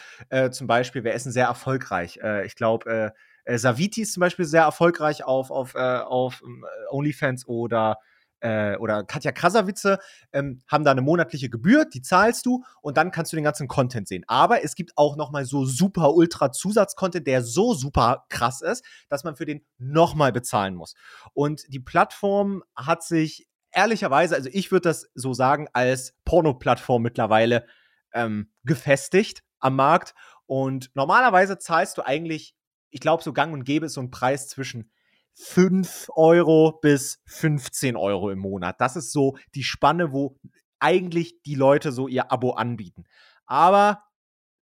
[0.51, 2.19] zum Beispiel, wir essen sehr erfolgreich.
[2.43, 3.13] ich glaube,
[3.45, 7.97] äh, Saviti ist zum Beispiel sehr erfolgreich auf, auf, äh, auf ähm, OnlyFans oder
[8.41, 9.99] äh, oder Katja Krasavitze
[10.33, 13.67] ähm, haben da eine monatliche Gebühr, die zahlst du und dann kannst du den ganzen
[13.67, 14.23] Content sehen.
[14.27, 18.85] Aber es gibt auch noch mal so super ultra Zusatzcontent, der so super krass ist,
[19.09, 20.95] dass man für den noch mal bezahlen muss.
[21.33, 27.65] Und die Plattform hat sich ehrlicherweise, also ich würde das so sagen, als Porno-Plattform mittlerweile
[28.13, 30.13] ähm, gefestigt am Markt.
[30.45, 32.55] Und normalerweise zahlst du eigentlich
[32.89, 34.91] ich glaube, so gang und gäbe ist so ein Preis zwischen
[35.33, 38.79] 5 Euro bis 15 Euro im Monat.
[38.79, 40.37] Das ist so die Spanne, wo
[40.79, 43.05] eigentlich die Leute so ihr Abo anbieten.
[43.45, 44.03] Aber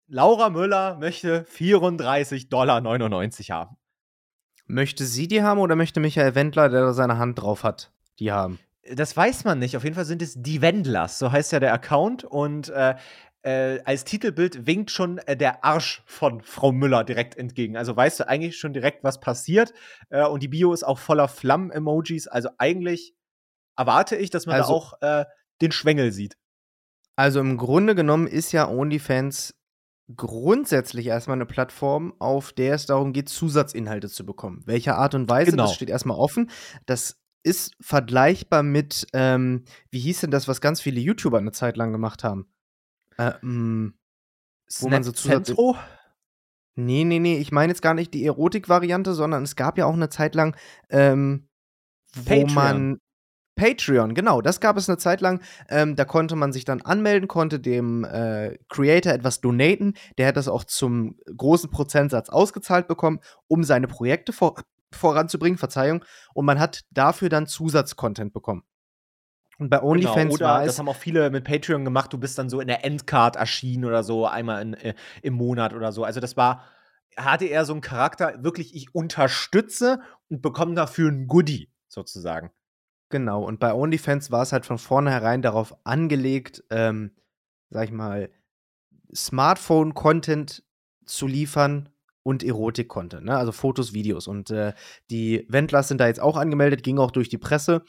[0.07, 2.83] Laura Müller möchte 34,99 Dollar
[3.51, 3.77] haben.
[4.67, 8.31] Möchte sie die haben oder möchte Michael Wendler, der da seine Hand drauf hat, die
[8.31, 8.59] haben?
[8.95, 9.77] Das weiß man nicht.
[9.77, 12.25] Auf jeden Fall sind es die Wendlers, so heißt ja der Account.
[12.25, 12.97] Und äh,
[13.43, 17.77] äh, als Titelbild winkt schon äh, der Arsch von Frau Müller direkt entgegen.
[17.77, 19.73] Also weißt du eigentlich schon direkt, was passiert.
[20.11, 22.29] Äh, und die Bio ist auch voller Flammen-Emojis.
[22.29, 23.15] Also eigentlich
[23.77, 25.25] erwarte ich, dass man also, da auch äh,
[25.61, 26.37] den Schwengel sieht.
[27.17, 29.55] Also im Grunde genommen ist ja OnlyFans
[30.17, 34.63] grundsätzlich erstmal eine Plattform, auf der es darum geht, Zusatzinhalte zu bekommen.
[34.67, 35.65] Welcher Art und Weise, genau.
[35.65, 36.51] das steht erstmal offen.
[36.87, 41.77] Das ist vergleichbar mit, ähm, wie hieß denn das, was ganz viele YouTuber eine Zeit
[41.77, 42.52] lang gemacht haben?
[43.43, 43.95] Ähm,
[44.81, 45.77] wo man so Zentro?
[46.75, 49.93] Nee, nee, nee, ich meine jetzt gar nicht die Erotik-Variante, sondern es gab ja auch
[49.93, 50.57] eine Zeit lang,
[50.89, 51.49] ähm,
[52.15, 52.55] wo Patreon.
[52.55, 52.99] man
[53.55, 55.43] Patreon, genau, das gab es eine Zeit lang.
[55.69, 59.95] Ähm, da konnte man sich dann anmelden, konnte dem äh, Creator etwas donaten.
[60.17, 64.63] Der hat das auch zum großen Prozentsatz ausgezahlt bekommen, um seine Projekte vor
[64.95, 66.05] voranzubringen, Verzeihung.
[66.35, 68.63] Und man hat dafür dann Zusatzcontent bekommen.
[69.63, 72.39] Und bei genau, OnlyFans genau, oder das haben auch viele mit Patreon gemacht, du bist
[72.39, 76.05] dann so in der Endcard erschienen oder so, einmal in, äh, im Monat oder so.
[76.05, 76.65] Also das war,
[77.17, 82.51] hatte eher so einen Charakter, wirklich, ich unterstütze und bekomme dafür ein Goodie, sozusagen.
[83.09, 87.13] Genau, und bei OnlyFans war es halt von vornherein darauf angelegt, ähm,
[87.71, 88.31] sag ich mal,
[89.15, 90.65] Smartphone-Content
[91.05, 91.91] zu liefern
[92.23, 93.37] und Erotik-Content, ne?
[93.37, 94.27] also Fotos, Videos.
[94.27, 94.73] Und äh,
[95.11, 97.83] die Wendlers sind da jetzt auch angemeldet, ging auch durch die Presse.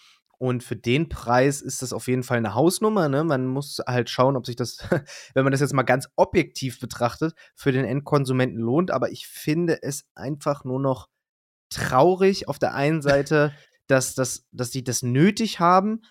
[0.43, 3.07] Und für den Preis ist das auf jeden Fall eine Hausnummer.
[3.07, 3.23] Ne?
[3.23, 4.77] Man muss halt schauen, ob sich das,
[5.33, 8.91] wenn man das jetzt mal ganz objektiv betrachtet, für den Endkonsumenten lohnt.
[8.91, 11.07] Aber ich finde es einfach nur noch
[11.69, 13.53] traurig auf der einen Seite,
[13.87, 16.01] dass, dass, dass die das nötig haben,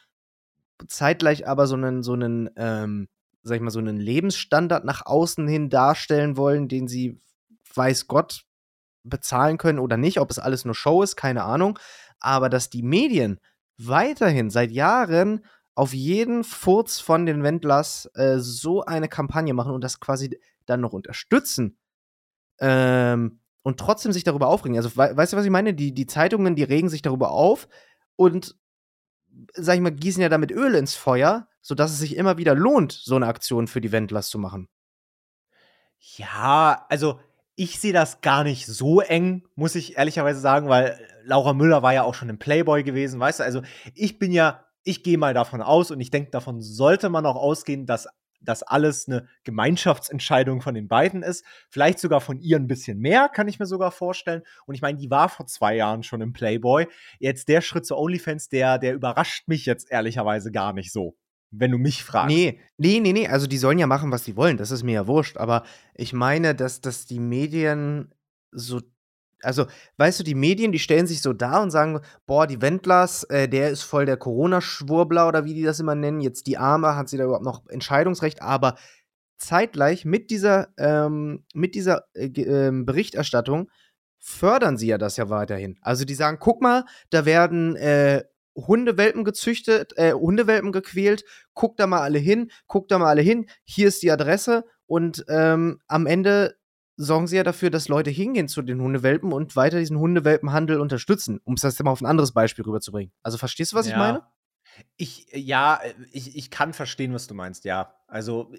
[0.89, 3.09] zeitgleich aber so einen, so einen, ähm,
[3.43, 7.21] sag ich mal, so einen Lebensstandard nach außen hin darstellen wollen, den sie,
[7.75, 8.47] weiß Gott,
[9.05, 11.79] bezahlen können oder nicht, ob es alles nur Show ist, keine Ahnung.
[12.19, 13.39] Aber dass die Medien
[13.89, 19.83] weiterhin seit Jahren auf jeden Furz von den Wendlers äh, so eine Kampagne machen und
[19.83, 21.79] das quasi dann noch unterstützen
[22.61, 24.77] ähm, und trotzdem sich darüber aufregen.
[24.77, 25.75] Also, we weißt du, was ich meine?
[25.75, 27.69] Die, die Zeitungen, die regen sich darüber auf
[28.17, 28.57] und,
[29.55, 32.93] sag ich mal, gießen ja damit Öl ins Feuer, sodass es sich immer wieder lohnt,
[32.93, 34.69] so eine Aktion für die Wendlers zu machen.
[36.17, 37.21] Ja, also
[37.55, 41.93] ich sehe das gar nicht so eng, muss ich ehrlicherweise sagen, weil Laura Müller war
[41.93, 43.45] ja auch schon im Playboy gewesen, weißt du?
[43.45, 43.63] Also
[43.95, 47.37] ich bin ja, ich gehe mal davon aus und ich denke, davon sollte man auch
[47.37, 48.09] ausgehen, dass
[48.45, 51.45] das alles eine Gemeinschaftsentscheidung von den beiden ist.
[51.69, 54.43] Vielleicht sogar von ihr ein bisschen mehr, kann ich mir sogar vorstellen.
[54.67, 56.89] Und ich meine, die war vor zwei Jahren schon im Playboy.
[57.21, 61.17] Jetzt der Schritt zu OnlyFans, der, der überrascht mich jetzt ehrlicherweise gar nicht so
[61.53, 62.35] wenn du mich fragst.
[62.35, 63.29] Nee, nee, nee, nee.
[63.29, 64.57] Also die sollen ja machen, was sie wollen.
[64.57, 65.37] Das ist mir ja wurscht.
[65.37, 68.13] Aber ich meine, dass, dass die Medien
[68.51, 68.81] so.
[69.45, 73.25] Also, weißt du, die Medien, die stellen sich so da und sagen, boah, die Wendlers,
[73.25, 76.21] äh, der ist voll der Corona-Schwurbler oder wie die das immer nennen.
[76.21, 78.41] Jetzt die Arme, hat sie da überhaupt noch Entscheidungsrecht?
[78.41, 78.77] Aber
[79.39, 83.69] zeitgleich mit dieser, ähm, mit dieser äh, äh, Berichterstattung
[84.21, 85.77] fördern sie ja das ja weiterhin.
[85.83, 88.23] Also die sagen, guck mal, da werden äh,
[88.57, 93.47] Hundewelpen gezüchtet, äh, Hundewelpen gequält, guckt da mal alle hin, guckt da mal alle hin,
[93.65, 96.57] hier ist die Adresse und ähm, am Ende
[96.97, 101.41] sorgen sie ja dafür, dass Leute hingehen zu den Hundewelpen und weiter diesen Hundewelpenhandel unterstützen,
[101.45, 103.13] um es das mal auf ein anderes Beispiel rüberzubringen.
[103.23, 103.93] Also verstehst du, was ja.
[103.93, 104.23] ich meine?
[104.97, 105.81] Ich, ja,
[106.13, 107.95] ich, ich kann verstehen, was du meinst, ja.
[108.07, 108.53] Also,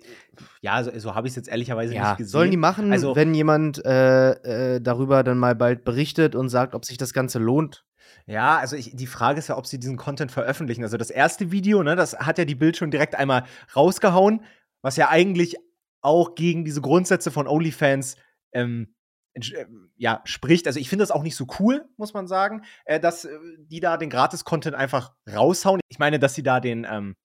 [0.61, 2.31] ja, so, so habe ich es jetzt ehrlicherweise ja, nicht gesehen.
[2.31, 6.75] Sollen die machen, also, wenn jemand äh, äh, darüber dann mal bald berichtet und sagt,
[6.75, 7.85] ob sich das Ganze lohnt?
[8.25, 10.83] Ja, also ich, die Frage ist ja, ob sie diesen Content veröffentlichen.
[10.83, 13.43] Also das erste Video, ne, das hat ja die Bild schon direkt einmal
[13.75, 14.43] rausgehauen,
[14.81, 15.57] was ja eigentlich
[16.01, 18.17] auch gegen diese Grundsätze von OnlyFans
[18.53, 18.93] ähm,
[19.33, 19.65] äh,
[19.97, 20.67] ja, spricht.
[20.67, 23.79] Also ich finde das auch nicht so cool, muss man sagen, äh, dass äh, die
[23.79, 25.81] da den Gratis-Content einfach raushauen.
[25.89, 27.15] Ich meine, dass sie da den, ähm,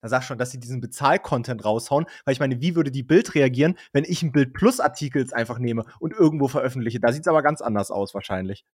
[0.00, 3.34] da sag schon, dass sie diesen Bezahl-Content raushauen, weil ich meine, wie würde die Bild
[3.34, 7.00] reagieren, wenn ich ein Bild Plus Artikels einfach nehme und irgendwo veröffentliche?
[7.00, 8.64] Da sieht es aber ganz anders aus wahrscheinlich.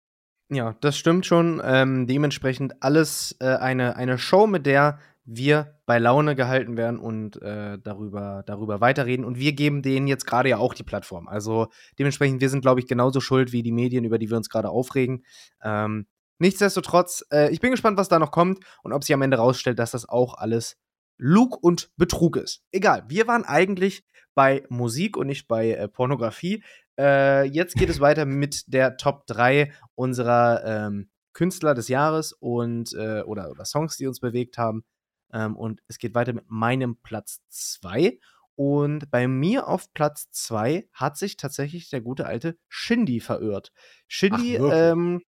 [0.50, 1.62] Ja, das stimmt schon.
[1.64, 7.40] Ähm, dementsprechend alles äh, eine, eine Show, mit der wir bei Laune gehalten werden und
[7.40, 9.24] äh, darüber, darüber weiterreden.
[9.24, 11.28] Und wir geben denen jetzt gerade ja auch die Plattform.
[11.28, 11.68] Also
[12.00, 14.70] dementsprechend, wir sind, glaube ich, genauso schuld wie die Medien, über die wir uns gerade
[14.70, 15.24] aufregen.
[15.62, 16.06] Ähm,
[16.40, 19.78] nichtsdestotrotz, äh, ich bin gespannt, was da noch kommt und ob sich am Ende rausstellt,
[19.78, 20.78] dass das auch alles
[21.20, 22.62] Lug und Betrug ist.
[22.72, 24.04] Egal, wir waren eigentlich
[24.34, 26.64] bei Musik und nicht bei äh, Pornografie.
[26.98, 32.94] Äh, jetzt geht es weiter mit der Top 3 unserer ähm, Künstler des Jahres und
[32.94, 34.84] äh, oder, oder, Songs, die uns bewegt haben.
[35.32, 38.18] Ähm, und es geht weiter mit meinem Platz 2.
[38.56, 43.72] Und bei mir auf Platz 2 hat sich tatsächlich der gute alte Shindy verirrt.
[44.08, 45.22] Shindy, ähm,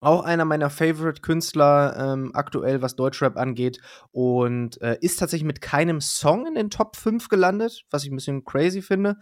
[0.00, 3.80] auch einer meiner Favorite-Künstler ähm, aktuell, was Deutschrap angeht.
[4.10, 8.16] Und äh, ist tatsächlich mit keinem Song in den Top 5 gelandet, was ich ein
[8.16, 9.16] bisschen crazy finde.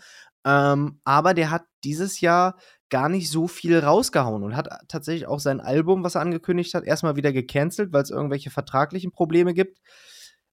[0.45, 2.57] Ähm, aber der hat dieses Jahr
[2.89, 6.85] gar nicht so viel rausgehauen und hat tatsächlich auch sein Album, was er angekündigt hat,
[6.85, 9.81] erstmal wieder gecancelt, weil es irgendwelche vertraglichen Probleme gibt.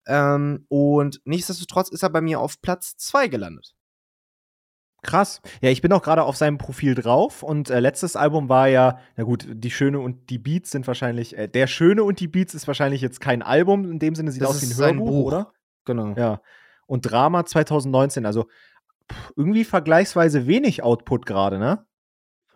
[0.07, 3.75] Ähm, und nichtsdestotrotz ist er bei mir auf Platz 2 gelandet.
[5.03, 5.41] Krass.
[5.61, 8.99] Ja, ich bin auch gerade auf seinem Profil drauf und äh, letztes Album war ja,
[9.17, 12.53] na gut, Die Schöne und die Beats sind wahrscheinlich, äh, Der Schöne und die Beats
[12.53, 15.25] ist wahrscheinlich jetzt kein Album, in dem Sinne sieht das aus wie ein Hörbuch, Buch.
[15.25, 15.53] oder?
[15.85, 16.15] Genau.
[16.15, 16.41] Ja.
[16.87, 18.47] Und Drama 2019, also
[19.11, 21.85] pff, irgendwie vergleichsweise wenig Output gerade, ne?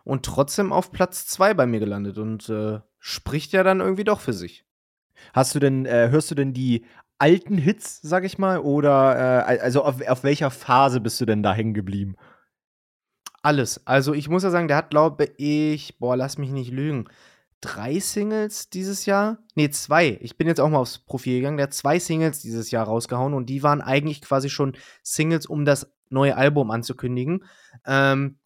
[0.05, 4.21] Und trotzdem auf Platz 2 bei mir gelandet und äh, spricht ja dann irgendwie doch
[4.21, 4.65] für sich.
[5.33, 6.85] Hast du denn, äh, hörst du denn die
[7.17, 11.43] alten Hits, sag ich mal, oder äh, also auf, auf welcher Phase bist du denn
[11.43, 12.15] da hängen geblieben?
[13.47, 13.79] Alles.
[13.87, 17.05] Also ich muss ja sagen, der hat, glaube ich, boah, lass mich nicht lügen,
[17.61, 19.37] drei Singles dieses Jahr.
[19.55, 20.17] Nee, zwei.
[20.19, 21.55] Ich bin jetzt auch mal aufs Profil gegangen.
[21.55, 25.63] Der hat zwei Singles dieses Jahr rausgehauen und die waren eigentlich quasi schon Singles, um
[25.63, 27.45] das neue Album anzukündigen.
[27.85, 28.37] Ähm,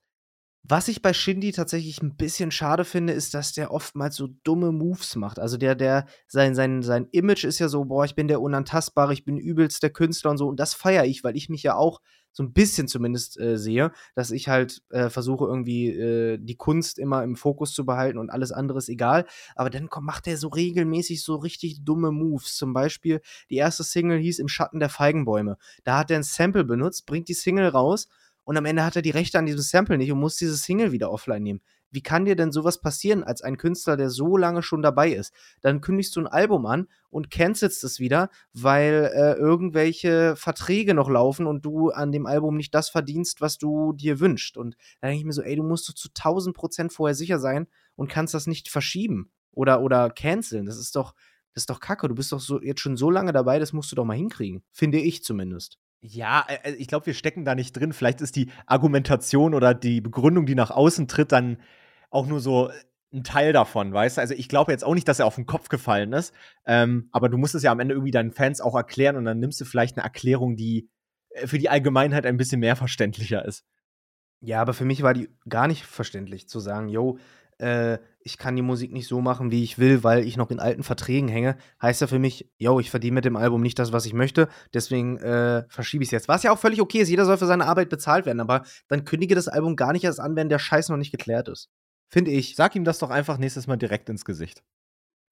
[0.63, 4.71] was ich bei Shindy tatsächlich ein bisschen schade finde, ist, dass der oftmals so dumme
[4.71, 5.39] Moves macht.
[5.39, 9.13] Also der, der, sein, sein, sein Image ist ja so, boah, ich bin der Unantastbare,
[9.13, 10.47] ich bin übelst der Künstler und so.
[10.47, 12.00] Und das feiere ich, weil ich mich ja auch
[12.32, 17.00] so ein bisschen zumindest äh, sehe, dass ich halt äh, versuche, irgendwie äh, die Kunst
[17.00, 19.26] immer im Fokus zu behalten und alles andere ist egal.
[19.56, 22.56] Aber dann komm, macht er so regelmäßig so richtig dumme Moves.
[22.56, 25.58] Zum Beispiel, die erste Single hieß Im Schatten der Feigenbäume.
[25.84, 28.08] Da hat er ein Sample benutzt, bringt die Single raus
[28.43, 30.91] und am Ende hat er die Rechte an diesem Sample nicht und muss diese Single
[30.91, 31.62] wieder offline nehmen.
[31.91, 35.34] Wie kann dir denn sowas passieren als ein Künstler, der so lange schon dabei ist?
[35.60, 41.10] Dann kündigst du ein Album an und cancelst es wieder, weil äh, irgendwelche Verträge noch
[41.10, 44.56] laufen und du an dem Album nicht das verdienst, was du dir wünschst.
[44.56, 47.39] Und da denke ich mir so, ey, du musst du zu 1000 Prozent vorher sicher
[47.39, 50.65] sein und kannst das nicht verschieben oder, oder canceln.
[50.65, 51.13] Das ist doch,
[51.54, 52.08] das ist doch kacke.
[52.08, 54.63] Du bist doch so, jetzt schon so lange dabei, das musst du doch mal hinkriegen.
[54.71, 55.77] Finde ich zumindest.
[56.01, 57.93] Ja, äh, äh, ich glaube, wir stecken da nicht drin.
[57.93, 61.57] Vielleicht ist die Argumentation oder die Begründung, die nach außen tritt, dann
[62.09, 62.71] auch nur so
[63.13, 64.21] ein Teil davon, weißt du?
[64.21, 66.33] Also ich glaube jetzt auch nicht, dass er auf den Kopf gefallen ist.
[66.65, 69.39] Ähm, aber du musst es ja am Ende irgendwie deinen Fans auch erklären und dann
[69.39, 70.89] nimmst du vielleicht eine Erklärung, die
[71.29, 73.65] äh, für die Allgemeinheit ein bisschen mehr verständlicher ist.
[74.39, 77.19] Ja, aber für mich war die gar nicht verständlich zu sagen, yo,
[77.62, 80.60] äh, ich kann die Musik nicht so machen, wie ich will, weil ich noch in
[80.60, 83.91] alten Verträgen hänge, heißt ja für mich, yo, ich verdiene mit dem Album nicht das,
[83.91, 86.28] was ich möchte, deswegen äh, verschiebe ich es jetzt.
[86.28, 89.06] Was ja auch völlig okay ist, jeder soll für seine Arbeit bezahlt werden, aber dann
[89.06, 91.69] kündige das Album gar nicht erst an, wenn der Scheiß noch nicht geklärt ist.
[92.10, 92.56] Finde ich.
[92.56, 94.63] Sag ihm das doch einfach nächstes Mal direkt ins Gesicht.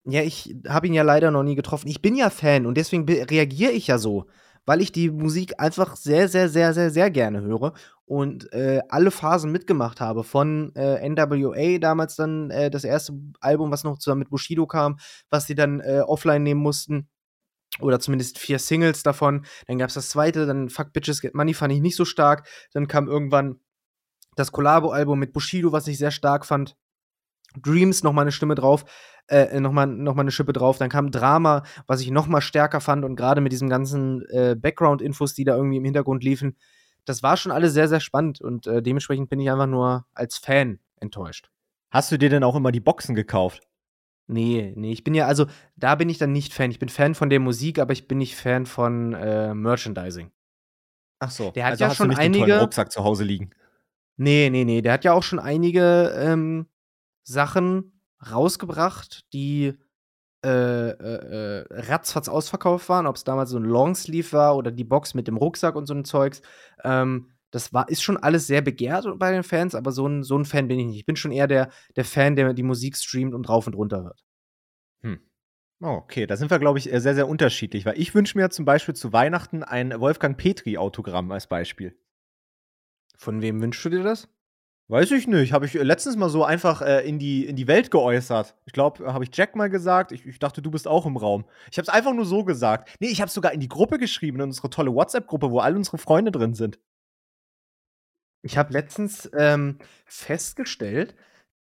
[0.06, 1.90] Ja, ich habe ihn ja leider noch nie getroffen.
[1.90, 4.28] Ich bin ja Fan und deswegen reagiere ich ja so,
[4.70, 7.74] weil ich die Musik einfach sehr, sehr, sehr, sehr, sehr gerne höre
[8.06, 10.24] und äh, alle Phasen mitgemacht habe.
[10.24, 15.00] Von äh, NWA damals dann äh, das erste Album, was noch zusammen mit Bushido kam,
[15.32, 17.10] was sie dann äh, offline nehmen mussten.
[17.82, 19.44] Oder zumindest vier Singles davon.
[19.66, 22.48] Dann gab es das zweite, dann Fuck Bitches Get Money fand ich nicht so stark.
[22.72, 23.60] Dann kam irgendwann
[24.36, 26.78] das Collabo-Album mit Bushido, was ich sehr stark fand.
[27.62, 28.86] Dreams noch mal eine Stimme drauf,
[29.28, 30.78] äh, noch mal, noch mal eine Schippe drauf.
[30.78, 34.56] Dann kam Drama, was ich noch mal stärker fand und gerade mit diesen ganzen äh,
[34.56, 36.58] Background-Infos, die da irgendwie im Hintergrund liefen,
[37.06, 40.38] das war schon alles sehr, sehr spannend und äh, dementsprechend bin ich einfach nur als
[40.38, 41.50] Fan enttäuscht.
[41.92, 43.64] Hast du dir denn auch immer die Boxen gekauft?
[44.28, 46.70] Nee, nee, ich bin ja, also da bin ich dann nicht Fan.
[46.70, 50.32] Ich bin Fan von der Musik, aber ich bin nicht Fan von äh, Merchandising.
[51.18, 53.50] Ach so, der hat also ja schon einige Rucksack zu Hause liegen.
[54.18, 56.68] Nee, nee, nee, der hat ja auch schon einige ähm,
[57.24, 59.78] Sachen rausgebracht, die
[60.46, 64.86] äh, äh, äh, ratzfatz ausverkauft waren, ob es damals so ein Longsleeve war oder die
[64.86, 66.42] Box mit dem Rucksack und so ein Zeugs.
[66.86, 70.38] Ähm, das war, ist schon alles sehr begehrt bei den Fans, aber so ein, so
[70.38, 70.98] ein Fan bin ich nicht.
[71.00, 74.04] Ich bin schon eher der, der Fan, der die Musik streamt und rauf und runter
[74.04, 74.24] hört.
[75.02, 75.20] Hm.
[75.82, 78.64] Oh, okay, da sind wir, glaube ich, sehr, sehr unterschiedlich, weil ich wünsche mir zum
[78.64, 81.98] Beispiel zu Weihnachten ein Wolfgang Petri-Autogramm als Beispiel.
[83.18, 84.30] Von wem wünschst du dir das?
[84.90, 85.54] Weiß ich nicht.
[85.54, 88.56] Habe ich letztens mal so einfach äh, in, die, in die Welt geäußert.
[88.66, 90.12] Ich glaube, habe ich Jack mal gesagt.
[90.12, 91.46] Ich, ich, dachte, du bist auch im Raum.
[91.70, 92.98] Ich habe es einfach nur so gesagt.
[93.00, 96.00] Nee, ich habe sogar in die Gruppe geschrieben, in unsere tolle WhatsApp-Gruppe, wo all unsere
[96.00, 96.80] Freunde drin sind.
[98.42, 101.14] Ich habe letztens ähm, festgestellt,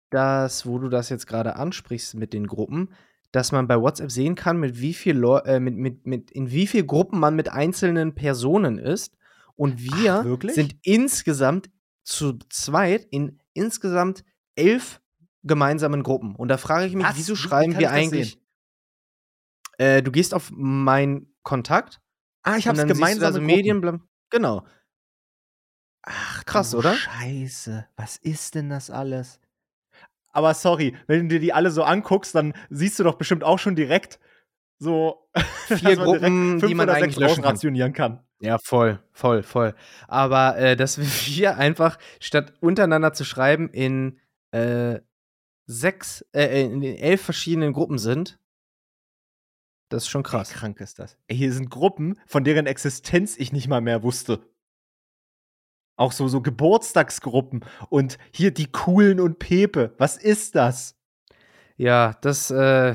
[0.10, 2.90] dass, wo du das jetzt gerade ansprichst mit den Gruppen,
[3.32, 6.66] dass man bei WhatsApp sehen kann, mit wie viel äh, mit, mit, mit, in wie
[6.66, 9.16] viel Gruppen man mit einzelnen Personen ist.
[9.56, 11.70] Und wir Ach, sind insgesamt
[12.04, 14.24] zu zweit in insgesamt
[14.56, 15.02] elf
[15.44, 16.36] gemeinsamen Gruppen.
[16.36, 17.18] Und da frage ich mich, Was?
[17.18, 18.40] wieso schreiben wir eigentlich.
[19.78, 22.02] Äh, du gehst auf meinen Kontakt.
[22.44, 24.02] Ah, ich habe gemeinsame also Medien.
[24.30, 24.66] Genau.
[26.04, 26.94] Ach, krass, oder?
[26.94, 27.88] Scheiße.
[27.96, 29.40] Was ist denn das alles?
[30.34, 33.60] Aber sorry, wenn du dir die alle so anguckst, dann siehst du doch bestimmt auch
[33.60, 34.20] schon direkt
[34.80, 35.30] so
[35.68, 38.24] vier Gruppen, die man eigentlich rationieren kann.
[38.42, 39.76] Ja, voll, voll, voll.
[40.08, 44.20] Aber äh, dass wir einfach statt untereinander zu schreiben in
[44.52, 45.00] äh,
[45.68, 48.40] sechs, äh, in elf verschiedenen Gruppen sind,
[49.90, 50.52] das ist schon krass.
[50.54, 51.18] Wie krank ist das?
[51.28, 54.40] Ey, hier sind Gruppen, von deren Existenz ich nicht mal mehr wusste.
[55.98, 59.94] Auch so, so Geburtstagsgruppen und hier die Coolen und Pepe.
[59.98, 60.96] Was ist das?
[61.78, 62.92] Ja, das äh,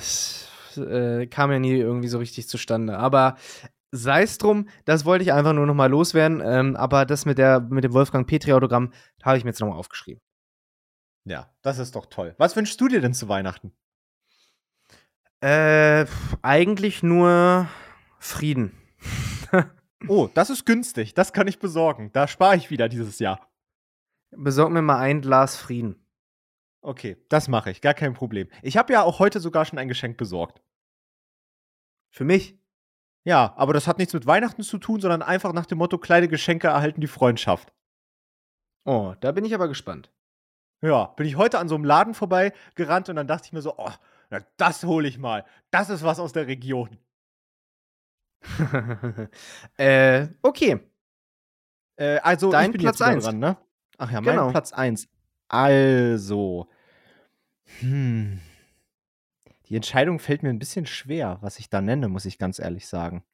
[0.76, 2.98] äh, kam ja nie irgendwie so richtig zustande.
[2.98, 3.36] Aber
[3.90, 6.42] sei es drum, das wollte ich einfach nur noch mal loswerden.
[6.44, 9.76] Ähm, aber das mit, der, mit dem Wolfgang Petri-Autogramm habe ich mir jetzt noch mal
[9.76, 10.20] aufgeschrieben.
[11.24, 12.34] Ja, das ist doch toll.
[12.38, 13.72] Was wünschst du dir denn zu Weihnachten?
[15.40, 16.06] Äh,
[16.42, 17.68] eigentlich nur
[18.18, 18.72] Frieden.
[20.08, 21.14] oh, das ist günstig.
[21.14, 22.10] Das kann ich besorgen.
[22.12, 23.50] Da spare ich wieder dieses Jahr.
[24.30, 26.06] Besorg mir mal ein Glas Frieden.
[26.80, 27.80] Okay, das mache ich.
[27.80, 28.48] Gar kein Problem.
[28.62, 30.62] Ich habe ja auch heute sogar schon ein Geschenk besorgt.
[32.10, 32.58] Für mich?
[33.26, 36.28] Ja, aber das hat nichts mit Weihnachten zu tun, sondern einfach nach dem Motto, kleine
[36.28, 37.72] Geschenke erhalten die Freundschaft.
[38.84, 40.12] Oh, da bin ich aber gespannt.
[40.80, 43.62] Ja, bin ich heute an so einem Laden vorbei gerannt und dann dachte ich mir
[43.62, 43.90] so, oh,
[44.30, 45.44] na, das hole ich mal.
[45.72, 46.98] Das ist was aus der Region.
[49.76, 50.78] äh, okay.
[51.96, 53.24] Äh, also, Dein ich bin Platz 1.
[53.24, 53.56] dran, ne?
[53.98, 54.50] Ach ja, mein genau.
[54.52, 55.08] Platz 1.
[55.48, 56.68] Also.
[57.80, 58.40] Hm.
[59.68, 62.86] Die Entscheidung fällt mir ein bisschen schwer, was ich da nenne, muss ich ganz ehrlich
[62.86, 63.24] sagen.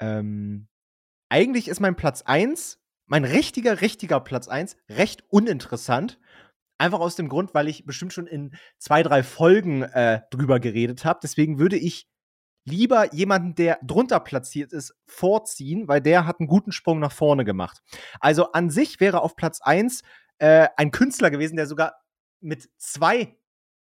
[0.00, 0.68] Ähm,
[1.28, 6.18] eigentlich ist mein Platz 1, mein richtiger, richtiger Platz 1, recht uninteressant.
[6.78, 11.04] Einfach aus dem Grund, weil ich bestimmt schon in zwei, drei Folgen äh, drüber geredet
[11.04, 11.20] habe.
[11.22, 12.08] Deswegen würde ich
[12.64, 17.44] lieber jemanden, der drunter platziert ist, vorziehen, weil der hat einen guten Sprung nach vorne
[17.44, 17.82] gemacht.
[18.20, 20.02] Also an sich wäre auf Platz 1
[20.38, 21.94] äh, ein Künstler gewesen, der sogar
[22.40, 23.37] mit zwei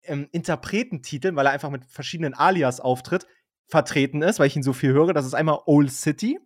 [0.04, 3.28] ähm, Interpretentiteln, weil er einfach mit verschiedenen Alias auftritt,
[3.68, 5.14] vertreten ist, weil ich ihn so viel höre.
[5.14, 6.40] Das ist einmal Old City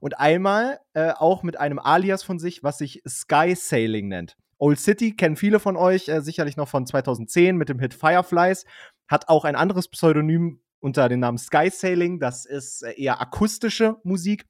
[0.00, 4.36] und einmal äh, auch mit einem Alias von sich, was sich Sky Sailing nennt.
[4.58, 8.64] Old City kennen viele von euch äh, sicherlich noch von 2010 mit dem Hit Fireflies.
[9.08, 12.20] Hat auch ein anderes Pseudonym unter dem Namen Sky Sailing.
[12.20, 14.46] Das ist äh, eher akustische Musik.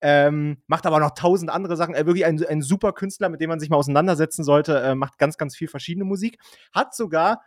[0.00, 1.94] Ähm, macht aber noch tausend andere Sachen.
[1.94, 4.80] Er wirklich ein, ein super Künstler, mit dem man sich mal auseinandersetzen sollte.
[4.80, 6.38] Äh, macht ganz, ganz viel verschiedene Musik.
[6.72, 7.40] Hat sogar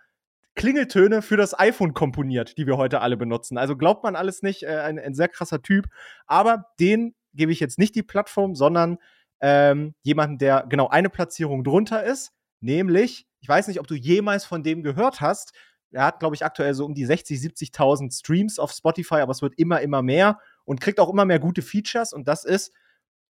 [0.55, 3.57] Klingeltöne für das iPhone komponiert, die wir heute alle benutzen.
[3.57, 5.87] Also glaubt man alles nicht, äh, ein, ein sehr krasser Typ.
[6.27, 8.97] Aber den gebe ich jetzt nicht die Plattform, sondern
[9.41, 12.31] ähm, jemanden, der genau eine Platzierung drunter ist,
[12.61, 15.53] nämlich, ich weiß nicht, ob du jemals von dem gehört hast.
[15.91, 19.41] Er hat, glaube ich, aktuell so um die 60, 70.000 Streams auf Spotify, aber es
[19.41, 22.73] wird immer, immer mehr und kriegt auch immer mehr gute Features und das ist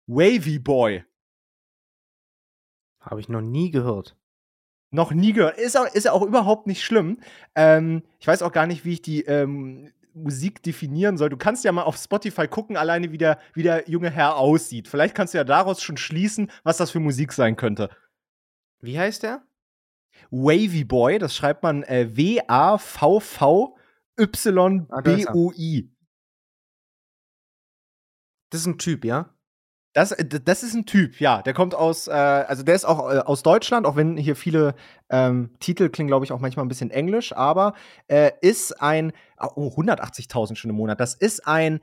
[0.08, 1.06] Wavy Boy.
[3.00, 4.16] Habe ich noch nie gehört.
[4.92, 5.58] Noch nie gehört.
[5.58, 7.18] Ist, auch, ist auch überhaupt nicht schlimm.
[7.56, 11.30] Ähm, ich weiß auch gar nicht, wie ich die ähm, Musik definieren soll.
[11.30, 14.90] Du kannst ja mal auf Spotify gucken, alleine wie der, wie der junge Herr aussieht.
[14.90, 17.90] Vielleicht kannst du ja daraus schon schließen, was das für Musik sein könnte.
[18.82, 19.44] Wie heißt der?
[20.30, 22.72] Wavy Boy, das schreibt man äh, W-A-V-V-Y-B-O-I.
[28.50, 29.34] Das ist ein Typ, ja?
[29.94, 31.42] Das, äh, das ist ein Typ, ja.
[31.42, 34.76] Der kommt aus, äh, also der ist auch äh, aus Deutschland, auch wenn hier viele
[35.10, 37.74] ähm, Titel klingen, glaube ich, auch manchmal ein bisschen englisch, aber
[38.08, 41.00] äh, ist ein, oh, 180.000 schon im Monat.
[41.00, 41.82] Das ist ein,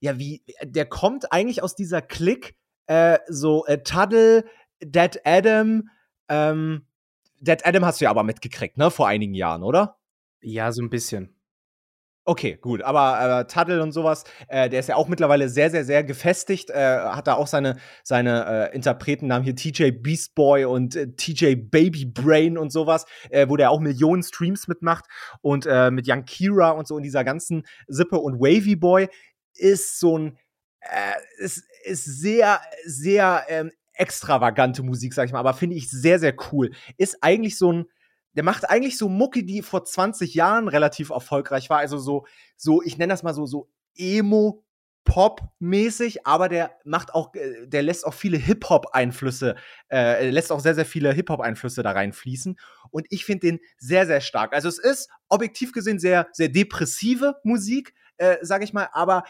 [0.00, 2.54] ja, wie, der kommt eigentlich aus dieser Klick,
[2.86, 4.44] äh, so äh, Tuddle,
[4.82, 5.88] Dead Adam,
[6.28, 6.86] ähm,
[7.40, 9.98] Dead Adam hast du ja aber mitgekriegt, ne, vor einigen Jahren, oder?
[10.40, 11.37] Ja, so ein bisschen.
[12.28, 12.82] Okay, gut.
[12.82, 16.68] Aber äh, Tuttle und sowas, äh, der ist ja auch mittlerweile sehr, sehr, sehr gefestigt.
[16.68, 22.04] Äh, hat da auch seine, seine äh, Interpretennamen hier TJ Beastboy und äh, TJ Baby
[22.04, 25.06] Brain und sowas, äh, wo der auch Millionen Streams mitmacht.
[25.40, 28.18] Und äh, mit Young Kira und so in dieser ganzen Sippe.
[28.18, 29.08] Und Wavy Boy
[29.54, 30.38] ist so ein,
[30.80, 36.18] äh, ist, ist sehr, sehr ähm, extravagante Musik, sag ich mal, aber finde ich sehr,
[36.18, 36.72] sehr cool.
[36.98, 37.86] Ist eigentlich so ein
[38.38, 41.78] der macht eigentlich so Mucke, die vor 20 Jahren relativ erfolgreich war.
[41.78, 42.24] Also so,
[42.56, 44.62] so ich nenne das mal so, so Emo.
[45.02, 49.56] Pop-mäßig, aber der macht auch, äh, der lässt auch viele Hip-Hop-Einflüsse,
[49.90, 52.58] äh, lässt auch sehr, sehr viele Hip-Hop-Einflüsse da reinfließen.
[52.90, 54.52] Und ich finde den sehr, sehr stark.
[54.52, 59.24] Also es ist objektiv gesehen sehr, sehr depressive Musik, äh, sage ich mal, aber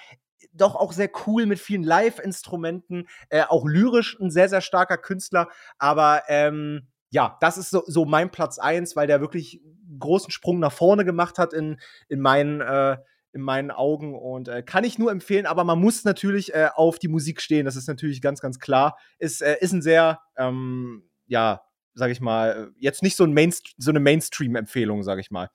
[0.53, 5.49] doch auch sehr cool mit vielen Live-Instrumenten, äh, auch lyrisch ein sehr, sehr starker Künstler,
[5.79, 9.63] aber ähm, ja, das ist so, so mein Platz 1, weil der wirklich
[9.99, 12.99] großen Sprung nach vorne gemacht hat in, in meinen äh,
[13.33, 16.99] in meinen Augen und äh, kann ich nur empfehlen, aber man muss natürlich äh, auf
[16.99, 18.97] die Musik stehen, das ist natürlich ganz, ganz klar.
[19.19, 21.61] Ist, äh, ist ein sehr, ähm, ja,
[21.95, 25.51] sag ich mal, jetzt nicht so, ein Mainst so eine Mainstream-Empfehlung, sag ich mal.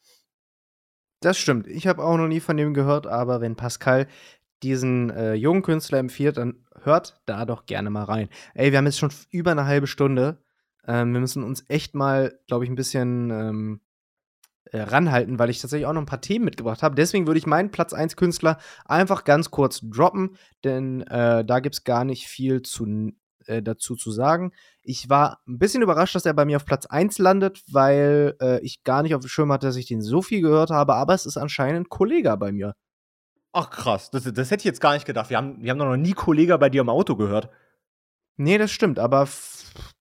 [1.20, 1.68] Das stimmt.
[1.68, 4.08] Ich habe auch noch nie von dem gehört, aber wenn Pascal
[4.62, 8.30] diesen äh, jungen Künstler empfiehlt, dann hört da doch gerne mal rein.
[8.54, 10.38] Ey, wir haben jetzt schon über eine halbe Stunde.
[10.88, 13.81] Ähm, wir müssen uns echt mal, glaube ich, ein bisschen ähm,
[14.73, 16.95] äh, ranhalten, weil ich tatsächlich auch noch ein paar Themen mitgebracht habe.
[16.95, 21.75] Deswegen würde ich meinen Platz 1 Künstler einfach ganz kurz droppen, denn äh, da gibt
[21.75, 23.11] es gar nicht viel zu,
[23.45, 24.51] äh, dazu zu sagen.
[24.81, 28.59] Ich war ein bisschen überrascht, dass er bei mir auf Platz 1 landet, weil äh,
[28.61, 31.13] ich gar nicht auf dem Schirm hatte, dass ich den so viel gehört habe, aber
[31.13, 32.75] es ist anscheinend Kollege bei mir.
[33.51, 35.29] Ach krass, das, das hätte ich jetzt gar nicht gedacht.
[35.29, 37.49] Wir haben, wir haben noch nie Kollege bei dir im Auto gehört.
[38.36, 39.27] Nee, das stimmt, aber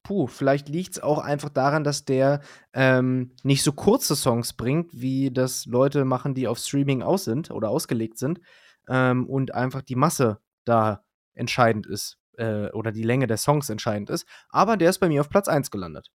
[0.03, 2.41] puh, vielleicht liegt es auch einfach daran, dass der
[2.73, 7.51] ähm, nicht so kurze Songs bringt, wie das Leute machen, die auf Streaming aus sind
[7.51, 8.41] oder ausgelegt sind
[8.89, 11.05] ähm, und einfach die Masse da
[11.35, 14.27] entscheidend ist äh, oder die Länge der Songs entscheidend ist.
[14.49, 16.09] Aber der ist bei mir auf Platz 1 gelandet.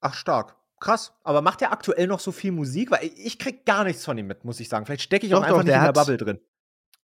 [0.00, 0.56] Ach, stark.
[0.80, 1.12] Krass.
[1.24, 2.90] Aber macht er aktuell noch so viel Musik?
[2.90, 4.86] Weil ich krieg gar nichts von ihm mit, muss ich sagen.
[4.86, 6.40] Vielleicht stecke ich doch, auch einfach doch, nicht in der Bubble drin.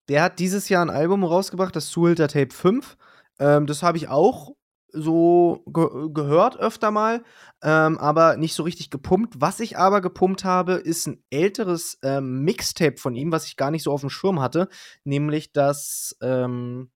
[0.08, 2.96] Der hat dieses Jahr ein Album rausgebracht, das Zuhilter Tape 5.
[3.38, 4.56] Ähm, das habe ich auch
[4.96, 7.22] so ge gehört öfter mal,
[7.62, 9.34] ähm, aber nicht so richtig gepumpt.
[9.40, 13.70] Was ich aber gepumpt habe, ist ein älteres ähm, Mixtape von ihm, was ich gar
[13.70, 14.68] nicht so auf dem Schirm hatte,
[15.04, 16.90] nämlich das, ähm,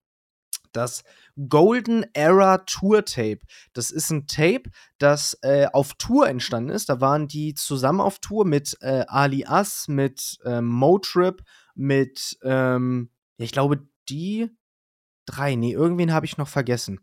[0.72, 1.04] das
[1.48, 3.40] Golden Era Tour Tape.
[3.72, 4.64] Das ist ein Tape,
[4.98, 6.88] das äh, auf Tour entstanden ist.
[6.88, 11.42] Da waren die zusammen auf Tour mit äh, Ali As, mit ähm, Motrip,
[11.74, 14.50] mit, ähm, ich glaube, die
[15.30, 17.00] drei, nee, irgendwen habe ich noch vergessen.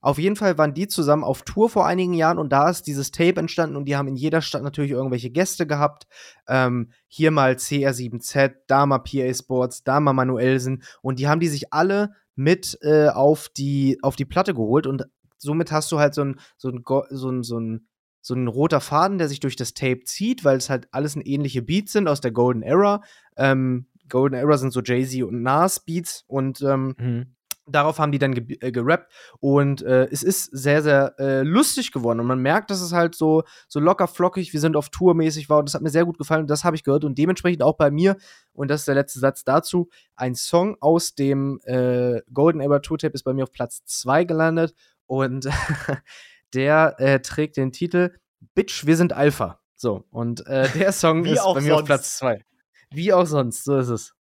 [0.00, 3.10] Auf jeden Fall waren die zusammen auf Tour vor einigen Jahren und da ist dieses
[3.10, 6.06] Tape entstanden und die haben in jeder Stadt natürlich irgendwelche Gäste gehabt.
[6.46, 11.48] Ähm, hier mal CR7Z, da mal PA Sports, da mal Manuelsen und die haben die
[11.48, 15.06] sich alle mit äh, auf, die, auf die Platte geholt und
[15.38, 17.88] somit hast du halt so ein, so ein, so ein, so ein
[18.20, 21.60] so ein roter Faden, der sich durch das Tape zieht, weil es halt alles ähnliche
[21.60, 23.02] Beats sind aus der Golden Era.
[23.36, 27.36] Ähm, Golden Era sind so Jay-Z und Nas Beats und ähm, mhm.
[27.66, 29.10] Darauf haben die dann ge äh, gerappt
[29.40, 33.14] und äh, es ist sehr, sehr äh, lustig geworden und man merkt, dass es halt
[33.14, 36.04] so, so locker flockig, wir sind auf Tour mäßig war und das hat mir sehr
[36.04, 38.16] gut gefallen und das habe ich gehört und dementsprechend auch bei mir,
[38.52, 42.98] und das ist der letzte Satz dazu, ein Song aus dem äh, Golden Ever Tour
[42.98, 44.74] Tape ist bei mir auf Platz 2 gelandet
[45.06, 45.48] und
[46.54, 48.10] der äh, trägt den Titel
[48.54, 49.60] Bitch, wir sind Alpha.
[49.74, 51.72] So, und äh, der Song ist bei mir sonst.
[51.72, 52.44] auf Platz 2.
[52.90, 54.14] Wie auch sonst, so ist es.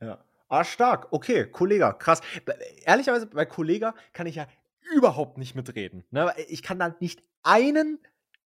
[0.00, 0.24] Ja.
[0.54, 1.08] Ah, stark.
[1.10, 2.20] Okay, Kollega, krass.
[2.84, 4.46] Ehrlicherweise, bei Kollega kann ich ja
[4.94, 6.04] überhaupt nicht mitreden.
[6.12, 6.32] Ne?
[6.46, 7.98] Ich kann da nicht einen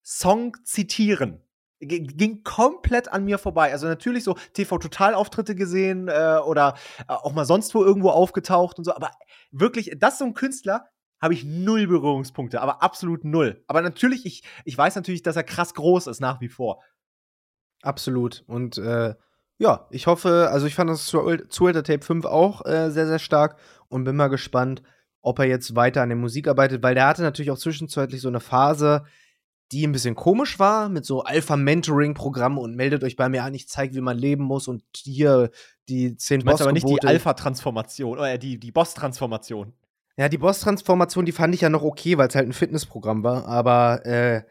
[0.03, 1.43] Song zitieren.
[1.81, 3.73] G ging komplett an mir vorbei.
[3.73, 8.85] Also natürlich so TV-Total-Auftritte gesehen äh, oder äh, auch mal sonst wo irgendwo aufgetaucht und
[8.85, 8.95] so.
[8.95, 9.11] Aber
[9.51, 10.89] wirklich, das ist so ein Künstler,
[11.21, 13.63] habe ich null Berührungspunkte, aber absolut null.
[13.67, 16.83] Aber natürlich, ich, ich weiß natürlich, dass er krass groß ist nach wie vor.
[17.83, 18.45] Absolut.
[18.47, 19.15] Und äh,
[19.59, 23.57] ja, ich hoffe, also ich fand das Zuhälter Tape 5 auch äh, sehr, sehr stark
[23.89, 24.83] und bin mal gespannt,
[25.21, 28.29] ob er jetzt weiter an der Musik arbeitet, weil der hatte natürlich auch zwischenzeitlich so
[28.29, 29.05] eine Phase,
[29.73, 33.69] die ein bisschen komisch war, mit so Alpha-Mentoring-Programmen und meldet euch bei mir an, ich
[33.69, 35.51] zeige, wie man leben muss und hier
[35.89, 36.63] die zehn Boss.
[36.63, 39.75] aber nicht die Alpha-Transformation oder die, die Boss-Transformation.
[40.17, 43.47] Ja, die Boss-Transformation, die fand ich ja noch okay, weil es halt ein Fitnessprogramm war,
[43.47, 44.43] aber äh,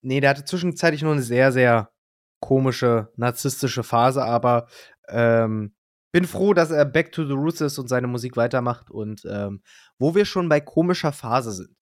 [0.00, 1.90] nee, der hatte zwischenzeitlich nur eine sehr, sehr
[2.44, 4.66] komische, narzisstische Phase, aber
[5.08, 5.74] ähm,
[6.12, 8.90] bin froh, dass er back to the roots ist und seine Musik weitermacht.
[8.90, 9.62] Und ähm,
[9.98, 11.74] wo wir schon bei komischer Phase sind.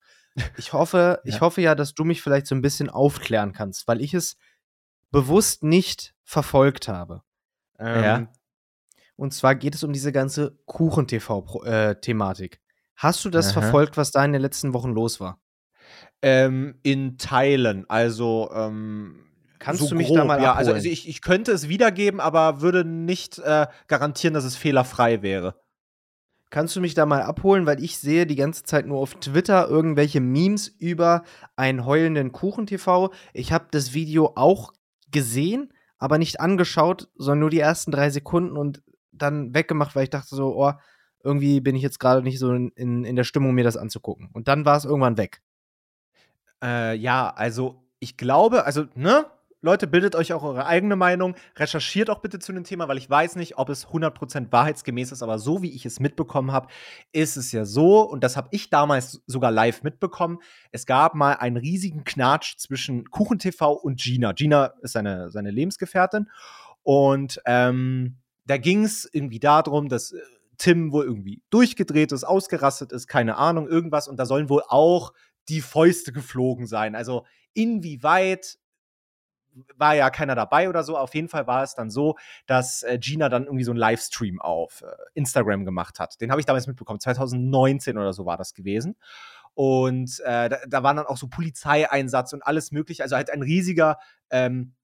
[0.56, 1.34] Ich hoffe, ja.
[1.34, 4.36] ich hoffe ja, dass du mich vielleicht so ein bisschen aufklären kannst, weil ich es
[5.10, 7.22] bewusst nicht verfolgt habe.
[7.80, 8.28] Ähm, ja.
[9.16, 12.54] Und zwar geht es um diese ganze Kuchen-TV-Thematik.
[12.54, 12.58] Äh,
[12.94, 13.62] Hast du das Aha.
[13.62, 15.40] verfolgt, was da in den letzten Wochen los war?
[16.22, 17.84] Ähm, in Teilen.
[17.90, 19.32] Also, ähm,
[19.62, 22.18] Kannst so du mich grob, da mal ja, also, also ich, ich, könnte es wiedergeben,
[22.18, 25.54] aber würde nicht äh, garantieren, dass es fehlerfrei wäre.
[26.50, 29.68] Kannst du mich da mal abholen, weil ich sehe die ganze Zeit nur auf Twitter
[29.68, 31.22] irgendwelche Memes über
[31.54, 33.12] einen heulenden Kuchen-TV.
[33.32, 34.72] Ich habe das Video auch
[35.12, 38.82] gesehen, aber nicht angeschaut, sondern nur die ersten drei Sekunden und
[39.12, 40.72] dann weggemacht, weil ich dachte so, oh,
[41.22, 44.28] irgendwie bin ich jetzt gerade nicht so in, in, in der Stimmung, mir das anzugucken.
[44.32, 45.40] Und dann war es irgendwann weg.
[46.60, 49.26] Äh, ja, also ich glaube, also, ne,
[49.64, 51.36] Leute, bildet euch auch eure eigene Meinung.
[51.54, 55.22] Recherchiert auch bitte zu dem Thema, weil ich weiß nicht, ob es 100% wahrheitsgemäß ist,
[55.22, 56.66] aber so wie ich es mitbekommen habe,
[57.12, 60.40] ist es ja so, und das habe ich damals sogar live mitbekommen,
[60.72, 64.32] es gab mal einen riesigen Knatsch zwischen KuchenTV und Gina.
[64.32, 66.28] Gina ist seine, seine Lebensgefährtin
[66.82, 70.18] und ähm, da ging es irgendwie darum, dass äh,
[70.58, 75.12] Tim wohl irgendwie durchgedreht ist, ausgerastet ist, keine Ahnung, irgendwas, und da sollen wohl auch
[75.48, 76.96] die Fäuste geflogen sein.
[76.96, 78.58] Also inwieweit
[79.76, 80.96] war ja keiner dabei oder so.
[80.96, 84.40] Auf jeden Fall war es dann so, dass äh, Gina dann irgendwie so einen Livestream
[84.40, 86.20] auf äh, Instagram gemacht hat.
[86.20, 87.00] Den habe ich damals mitbekommen.
[87.00, 88.96] 2019 oder so war das gewesen.
[89.55, 93.03] Und äh, da, da war dann auch so Polizeieinsatz und alles mögliche.
[93.03, 93.98] Also halt ein riesiger
[94.30, 94.74] ähm,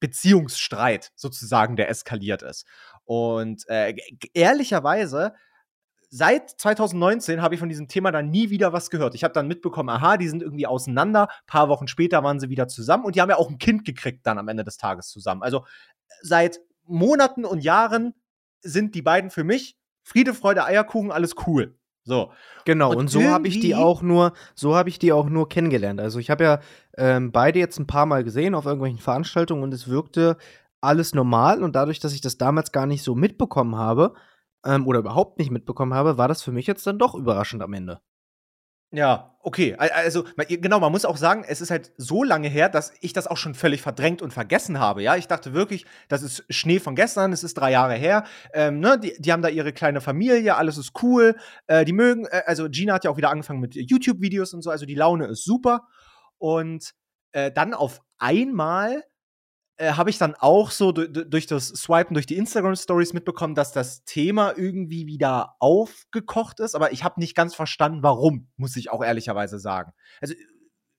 [0.00, 2.66] Beziehungsstreit sozusagen, der eskaliert ist.
[3.04, 3.94] Und äh,
[4.32, 5.34] ehrlicherweise
[6.16, 9.16] seit 2019 habe ich von diesem Thema dann nie wieder was gehört.
[9.16, 11.22] Ich habe dann mitbekommen, aha, die sind irgendwie auseinander.
[11.22, 13.84] Ein paar Wochen später waren sie wieder zusammen und die haben ja auch ein Kind
[13.84, 15.42] gekriegt dann am Ende des Tages zusammen.
[15.42, 15.64] Also
[16.22, 18.14] seit Monaten und Jahren
[18.62, 21.76] sind die beiden für mich Friede, Freude, Eierkuchen, alles cool.
[22.04, 22.30] So.
[22.64, 25.48] Genau, und, und so habe ich die auch nur, so habe ich die auch nur
[25.48, 26.00] kennengelernt.
[26.00, 26.60] Also ich habe ja
[26.96, 30.36] ähm, beide jetzt ein paar Mal gesehen auf irgendwelchen Veranstaltungen und es wirkte
[30.80, 34.14] alles normal und dadurch, dass ich das damals gar nicht so mitbekommen habe,
[34.64, 37.72] ähm, oder überhaupt nicht mitbekommen habe, war das für mich jetzt dann doch überraschend am
[37.72, 38.00] Ende.
[38.94, 39.74] Ja, okay.
[39.74, 43.26] Also, genau, man muss auch sagen, es ist halt so lange her, dass ich das
[43.26, 45.02] auch schon völlig verdrängt und vergessen habe.
[45.02, 48.22] Ja, ich dachte wirklich, das ist Schnee von gestern, es ist drei Jahre her.
[48.52, 48.96] Ähm, ne?
[49.00, 51.34] die, die haben da ihre kleine Familie, alles ist cool.
[51.66, 54.70] Äh, die mögen, äh, also Gina hat ja auch wieder angefangen mit YouTube-Videos und so,
[54.70, 55.88] also die Laune ist super.
[56.38, 56.92] Und
[57.32, 59.02] äh, dann auf einmal
[59.76, 63.72] äh, habe ich dann auch so durch das Swipen durch die Instagram Stories mitbekommen, dass
[63.72, 68.90] das Thema irgendwie wieder aufgekocht ist, aber ich habe nicht ganz verstanden, warum, muss ich
[68.90, 69.92] auch ehrlicherweise sagen.
[70.20, 70.34] Also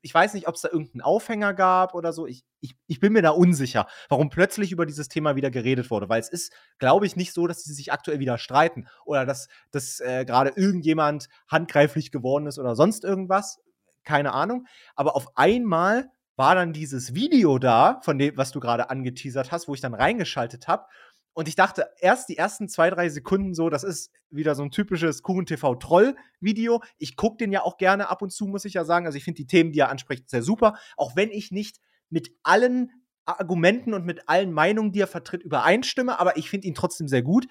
[0.02, 2.28] ich weiß nicht, ob es da irgendeinen Aufhänger gab oder so.
[2.28, 6.10] Ich, ich, ich bin mir da unsicher, warum plötzlich über dieses Thema wieder geredet wurde,
[6.10, 9.48] weil es ist, glaube ich, nicht so, dass sie sich aktuell wieder streiten oder dass,
[9.72, 13.60] dass äh, gerade irgendjemand handgreiflich geworden ist oder sonst irgendwas.
[14.04, 14.68] Keine Ahnung.
[14.96, 19.68] Aber auf einmal war dann dieses Video da, von dem, was du gerade angeteasert hast,
[19.68, 20.86] wo ich dann reingeschaltet habe.
[21.34, 24.72] Und ich dachte erst die ersten zwei, drei Sekunden so, das ist wieder so ein
[24.72, 26.82] typisches Kuchen-TV-Troll-Video.
[26.98, 29.06] Ich gucke den ja auch gerne ab und zu, muss ich ja sagen.
[29.06, 30.78] Also ich finde die Themen, die er anspricht, sehr super.
[30.96, 31.80] Auch wenn ich nicht
[32.10, 32.92] mit allen
[33.26, 37.24] Argumenten und mit allen Meinungen, die er vertritt, übereinstimme, aber ich finde ihn trotzdem sehr
[37.24, 37.48] gut.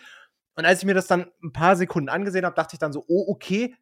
[0.57, 3.05] Und als ich mir das dann ein paar Sekunden angesehen habe, dachte ich dann so,
[3.07, 3.75] oh, okay,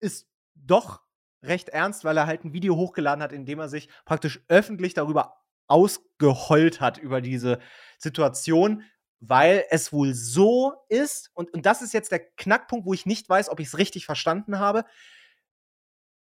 [0.00, 1.00] ist doch
[1.42, 4.94] recht ernst, weil er halt ein Video hochgeladen hat, in dem er sich praktisch öffentlich
[4.94, 5.36] darüber
[5.68, 7.58] ausgeheult hat, über diese
[7.98, 8.82] Situation,
[9.20, 13.28] weil es wohl so ist, und, und das ist jetzt der Knackpunkt, wo ich nicht
[13.28, 14.84] weiß, ob ich es richtig verstanden habe.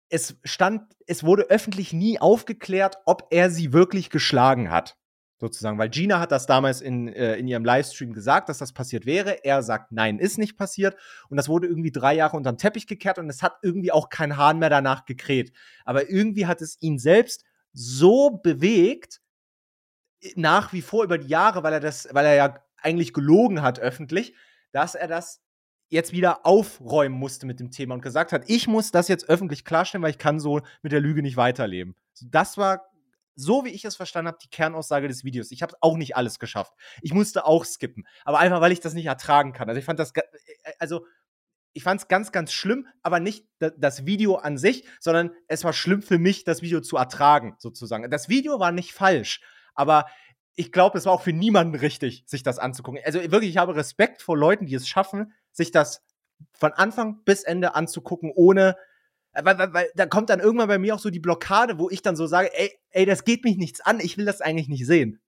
[0.09, 4.97] es stand, es wurde öffentlich nie aufgeklärt, ob er sie wirklich geschlagen hat.
[5.41, 9.07] Sozusagen, weil Gina hat das damals in, äh, in ihrem Livestream gesagt, dass das passiert
[9.07, 9.43] wäre.
[9.43, 10.95] Er sagt, nein, ist nicht passiert.
[11.29, 14.37] Und das wurde irgendwie drei Jahre unterm Teppich gekehrt und es hat irgendwie auch kein
[14.37, 15.51] Hahn mehr danach gekräht.
[15.83, 19.19] Aber irgendwie hat es ihn selbst so bewegt,
[20.35, 23.79] nach wie vor über die Jahre, weil er das, weil er ja eigentlich gelogen hat
[23.79, 24.35] öffentlich,
[24.71, 25.41] dass er das
[25.89, 29.65] jetzt wieder aufräumen musste mit dem Thema und gesagt hat, ich muss das jetzt öffentlich
[29.65, 31.95] klarstellen, weil ich kann so mit der Lüge nicht weiterleben.
[32.21, 32.90] Das war
[33.35, 35.51] so wie ich es verstanden habe, die Kernaussage des Videos.
[35.51, 36.73] Ich habe auch nicht alles geschafft.
[37.01, 39.69] Ich musste auch skippen, aber einfach weil ich das nicht ertragen kann.
[39.69, 40.21] Also ich fand das äh,
[40.63, 41.05] äh, also
[41.73, 45.73] ich fand es ganz, ganz schlimm, aber nicht das Video an sich, sondern es war
[45.73, 48.09] schlimm für mich, das Video zu ertragen, sozusagen.
[48.11, 49.41] Das Video war nicht falsch,
[49.73, 50.05] aber
[50.55, 52.99] ich glaube, es war auch für niemanden richtig, sich das anzugucken.
[53.05, 56.03] Also wirklich, ich habe Respekt vor Leuten, die es schaffen, sich das
[56.53, 58.75] von Anfang bis Ende anzugucken, ohne.
[59.33, 62.01] Weil, weil, weil da kommt dann irgendwann bei mir auch so die Blockade, wo ich
[62.01, 64.85] dann so sage, ey, ey, das geht mich nichts an, ich will das eigentlich nicht
[64.85, 65.19] sehen.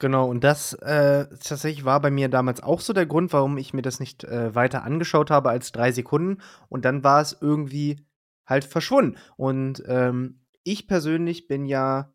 [0.00, 3.74] Genau, und das äh, tatsächlich war bei mir damals auch so der Grund, warum ich
[3.74, 6.40] mir das nicht äh, weiter angeschaut habe als drei Sekunden.
[6.70, 8.06] Und dann war es irgendwie
[8.46, 9.18] halt verschwunden.
[9.36, 12.14] Und ähm, ich persönlich bin ja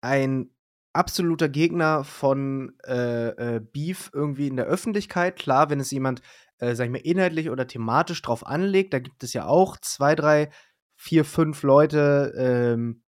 [0.00, 0.50] ein
[0.94, 5.36] absoluter Gegner von äh, äh, Beef irgendwie in der Öffentlichkeit.
[5.36, 6.22] Klar, wenn es jemand,
[6.60, 10.14] äh, sag ich mal, inhaltlich oder thematisch drauf anlegt, da gibt es ja auch zwei,
[10.14, 10.50] drei,
[10.94, 13.02] vier, fünf Leute, ähm,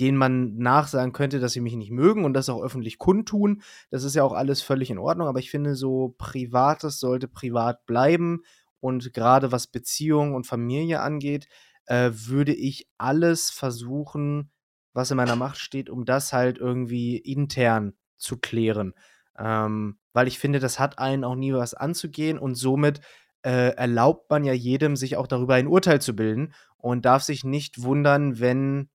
[0.00, 3.62] denen man nachsagen könnte, dass sie mich nicht mögen und das auch öffentlich kundtun.
[3.90, 7.86] Das ist ja auch alles völlig in Ordnung, aber ich finde, so Privates sollte privat
[7.86, 8.42] bleiben.
[8.80, 11.48] Und gerade was Beziehung und Familie angeht,
[11.84, 14.50] äh, würde ich alles versuchen,
[14.94, 18.94] was in meiner Macht steht, um das halt irgendwie intern zu klären.
[19.38, 23.00] Ähm, weil ich finde, das hat einen auch nie was anzugehen und somit
[23.42, 27.44] äh, erlaubt man ja jedem, sich auch darüber ein Urteil zu bilden und darf sich
[27.44, 28.88] nicht wundern, wenn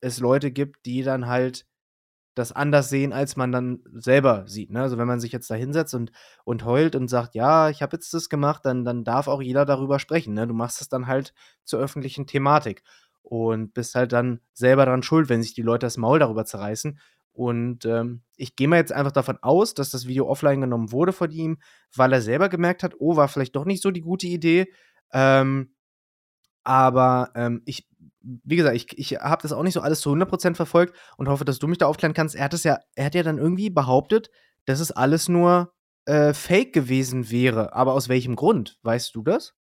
[0.00, 1.66] es Leute gibt, die dann halt
[2.34, 4.70] das anders sehen, als man dann selber sieht.
[4.70, 4.82] Ne?
[4.82, 6.10] Also wenn man sich jetzt da hinsetzt und,
[6.44, 9.64] und heult und sagt, ja, ich habe jetzt das gemacht, dann, dann darf auch jeder
[9.64, 10.34] darüber sprechen.
[10.34, 10.46] Ne?
[10.46, 11.32] Du machst es dann halt
[11.64, 12.82] zur öffentlichen Thematik
[13.22, 16.98] und bist halt dann selber daran schuld, wenn sich die Leute das Maul darüber zerreißen.
[17.34, 21.12] Und ähm, ich gehe mal jetzt einfach davon aus, dass das Video offline genommen wurde
[21.12, 21.58] von ihm,
[21.94, 24.72] weil er selber gemerkt hat, oh, war vielleicht doch nicht so die gute Idee.
[25.12, 25.74] Ähm,
[26.62, 27.88] aber ähm, ich,
[28.20, 31.44] wie gesagt, ich, ich habe das auch nicht so alles zu 100% verfolgt und hoffe,
[31.44, 32.36] dass du mich da aufklären kannst.
[32.36, 34.30] Er hat ja, er hat ja dann irgendwie behauptet,
[34.64, 35.74] dass es alles nur
[36.06, 37.74] äh, Fake gewesen wäre.
[37.74, 38.78] Aber aus welchem Grund?
[38.82, 39.54] Weißt du das?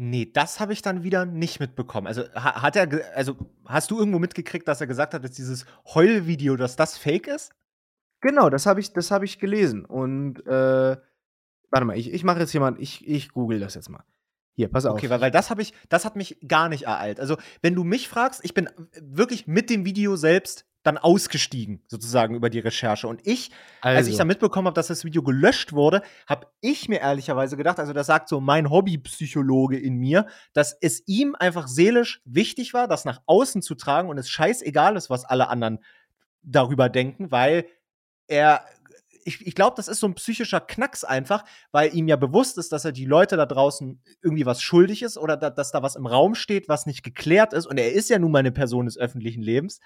[0.00, 2.06] Nee, das habe ich dann wieder nicht mitbekommen.
[2.06, 3.36] Also hat er, also
[3.66, 7.52] hast du irgendwo mitgekriegt, dass er gesagt hat, dass dieses Heulvideo, dass das Fake ist?
[8.20, 9.84] Genau, das habe ich, das habe ich gelesen.
[9.84, 10.96] Und äh,
[11.70, 14.04] warte mal, ich, ich mache jetzt mal, ich, ich google das jetzt mal.
[14.54, 14.94] Hier, pass auf.
[14.94, 17.18] Okay, weil, weil das habe ich, das hat mich gar nicht ereilt.
[17.18, 18.70] Also, wenn du mich fragst, ich bin
[19.00, 23.06] wirklich mit dem Video selbst dann ausgestiegen, sozusagen über die Recherche.
[23.06, 23.98] Und ich, also.
[23.98, 24.18] als ich also.
[24.18, 28.06] dann mitbekommen habe, dass das Video gelöscht wurde, habe ich mir ehrlicherweise gedacht, also das
[28.06, 33.20] sagt so mein Hobbypsychologe in mir, dass es ihm einfach seelisch wichtig war, das nach
[33.26, 35.84] außen zu tragen und es scheißegal ist, was alle anderen
[36.42, 37.66] darüber denken, weil
[38.26, 38.64] er
[39.28, 42.72] ich, ich glaube, das ist so ein psychischer Knacks einfach, weil ihm ja bewusst ist,
[42.72, 45.96] dass er die Leute da draußen irgendwie was schuldig ist oder da, dass da was
[45.96, 47.66] im Raum steht, was nicht geklärt ist.
[47.66, 49.80] Und er ist ja nun mal eine Person des öffentlichen Lebens.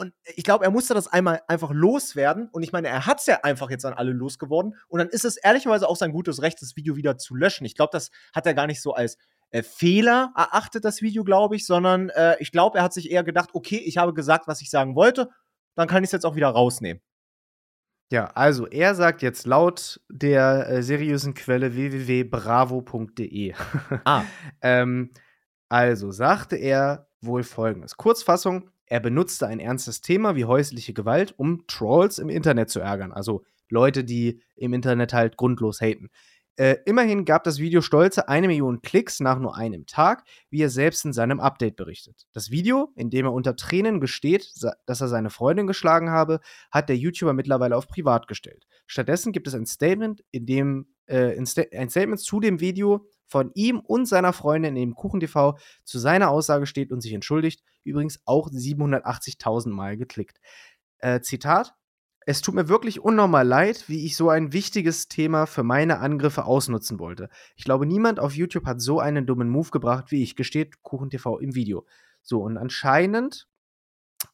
[0.00, 2.48] Und ich glaube, er musste das einmal einfach loswerden.
[2.52, 4.74] Und ich meine, er hat es ja einfach jetzt an alle losgeworden.
[4.88, 7.66] Und dann ist es ehrlicherweise auch sein gutes Recht, das Video wieder zu löschen.
[7.66, 9.18] Ich glaube, das hat er gar nicht so als
[9.50, 13.24] äh, Fehler erachtet, das Video, glaube ich, sondern äh, ich glaube, er hat sich eher
[13.24, 15.28] gedacht, okay, ich habe gesagt, was ich sagen wollte,
[15.74, 17.02] dann kann ich es jetzt auch wieder rausnehmen.
[18.10, 23.54] Ja, also er sagt jetzt laut der äh, seriösen Quelle www.bravo.de.
[24.04, 24.24] Ah.
[24.62, 25.12] ähm,
[25.68, 31.64] also sagte er wohl folgendes: Kurzfassung, er benutzte ein ernstes Thema wie häusliche Gewalt, um
[31.68, 33.12] Trolls im Internet zu ärgern.
[33.12, 36.10] Also Leute, die im Internet halt grundlos haten.
[36.56, 40.68] Äh, immerhin gab das Video stolze eine Million Klicks nach nur einem Tag, wie er
[40.68, 42.26] selbst in seinem Update berichtet.
[42.32, 44.52] Das Video, in dem er unter Tränen gesteht,
[44.86, 46.40] dass er seine Freundin geschlagen habe,
[46.72, 48.66] hat der YouTuber mittlerweile auf privat gestellt.
[48.86, 53.78] Stattdessen gibt es ein Statement, in dem äh, ein Statement zu dem Video von ihm
[53.78, 55.54] und seiner Freundin in dem KuchenTV
[55.84, 57.62] zu seiner Aussage steht und sich entschuldigt.
[57.84, 60.40] Übrigens auch 780.000 Mal geklickt.
[60.98, 61.74] Äh, Zitat:
[62.26, 66.44] Es tut mir wirklich unnormal leid, wie ich so ein wichtiges Thema für meine Angriffe
[66.44, 67.30] ausnutzen wollte.
[67.54, 71.38] Ich glaube, niemand auf YouTube hat so einen dummen Move gebracht wie ich, gesteht KuchenTV
[71.38, 71.86] im Video.
[72.22, 73.46] So, und anscheinend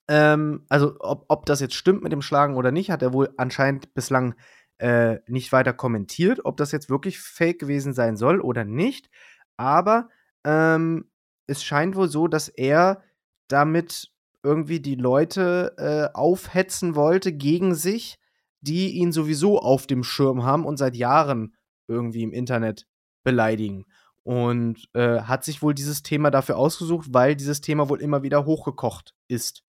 [0.09, 3.33] ähm, also ob, ob das jetzt stimmt mit dem Schlagen oder nicht, hat er wohl
[3.37, 4.35] anscheinend bislang
[4.79, 9.09] äh, nicht weiter kommentiert, ob das jetzt wirklich fake gewesen sein soll oder nicht.
[9.57, 10.09] Aber
[10.45, 11.11] ähm,
[11.47, 13.03] es scheint wohl so, dass er
[13.49, 14.13] damit
[14.43, 18.19] irgendwie die Leute äh, aufhetzen wollte gegen sich,
[18.61, 21.57] die ihn sowieso auf dem Schirm haben und seit Jahren
[21.89, 22.87] irgendwie im Internet
[23.25, 23.87] beleidigen.
[24.23, 28.45] Und äh, hat sich wohl dieses Thema dafür ausgesucht, weil dieses Thema wohl immer wieder
[28.45, 29.63] hochgekocht ist.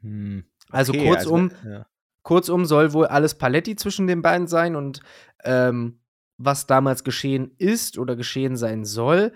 [0.00, 0.44] Hm.
[0.70, 1.86] Also okay, also kurzum, also, ja.
[2.26, 5.00] Kurzum soll wohl alles Paletti zwischen den beiden sein und
[5.44, 6.00] ähm,
[6.38, 9.32] was damals geschehen ist oder geschehen sein soll,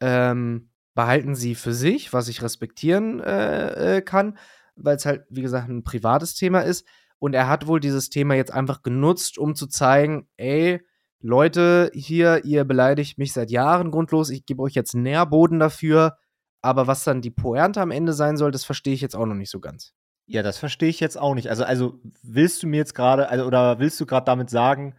[0.00, 4.38] ähm, behalten sie für sich, was ich respektieren äh, äh, kann,
[4.74, 6.86] weil es halt, wie gesagt, ein privates Thema ist.
[7.18, 10.80] Und er hat wohl dieses Thema jetzt einfach genutzt, um zu zeigen, ey,
[11.20, 16.16] Leute, hier, ihr beleidigt mich seit Jahren grundlos, ich gebe euch jetzt Nährboden dafür,
[16.62, 19.34] aber was dann die Pointe am Ende sein soll, das verstehe ich jetzt auch noch
[19.34, 19.92] nicht so ganz.
[20.30, 21.48] Ja, das verstehe ich jetzt auch nicht.
[21.50, 24.94] Also, also willst du mir jetzt gerade, also, oder willst du gerade damit sagen,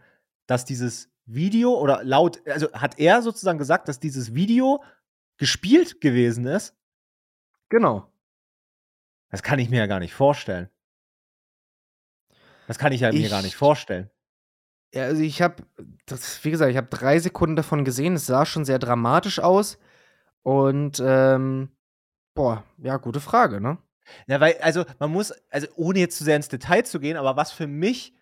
[0.46, 4.84] dass dieses Video oder laut, also hat er sozusagen gesagt, dass dieses Video
[5.38, 6.76] gespielt gewesen ist?
[7.70, 8.12] Genau.
[9.30, 10.68] Das kann ich mir ja gar nicht vorstellen.
[12.66, 14.10] Das kann ich ja ich, mir gar nicht vorstellen.
[14.92, 15.62] Ja, also ich habe,
[16.42, 18.16] wie gesagt, ich habe drei Sekunden davon gesehen.
[18.16, 19.78] Es sah schon sehr dramatisch aus.
[20.42, 21.70] Und, ähm,
[22.34, 23.78] boah, ja, gute Frage, ne?
[24.26, 27.36] Ja, weil, also man muss, also ohne jetzt zu sehr ins Detail zu gehen, aber
[27.36, 28.14] was für mich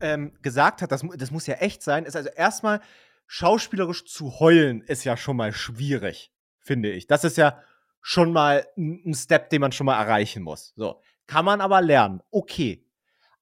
[0.00, 2.80] ähm, gesagt hat, das, das muss ja echt sein, ist also erstmal
[3.26, 7.06] schauspielerisch zu heulen, ist ja schon mal schwierig, finde ich.
[7.06, 7.60] Das ist ja
[8.02, 10.72] schon mal ein Step, den man schon mal erreichen muss.
[10.76, 11.00] So.
[11.26, 12.22] Kann man aber lernen.
[12.30, 12.85] Okay.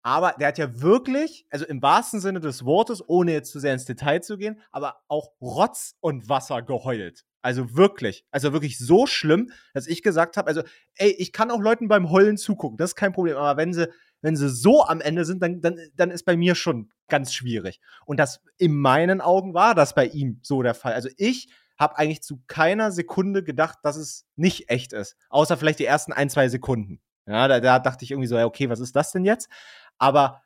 [0.04, 3.72] Aber der hat ja wirklich, also im wahrsten Sinne des Wortes, ohne jetzt zu sehr
[3.72, 7.24] ins Detail zu gehen, aber auch Rotz und Wasser geheult.
[7.40, 10.62] Also wirklich, also wirklich so schlimm, dass ich gesagt habe, also
[10.96, 13.88] ey, ich kann auch Leuten beim Heulen zugucken, das ist kein Problem, aber wenn sie
[14.20, 17.78] wenn sie so am Ende sind, dann, dann, dann ist bei mir schon ganz schwierig.
[18.06, 20.94] Und das in meinen Augen war das bei ihm so der Fall.
[20.94, 25.18] Also ich habe eigentlich zu keiner Sekunde gedacht, dass es nicht echt ist.
[25.28, 27.02] Außer vielleicht die ersten ein, zwei Sekunden.
[27.26, 29.50] Ja, da, da dachte ich irgendwie so, okay, was ist das denn jetzt?
[29.98, 30.42] Aber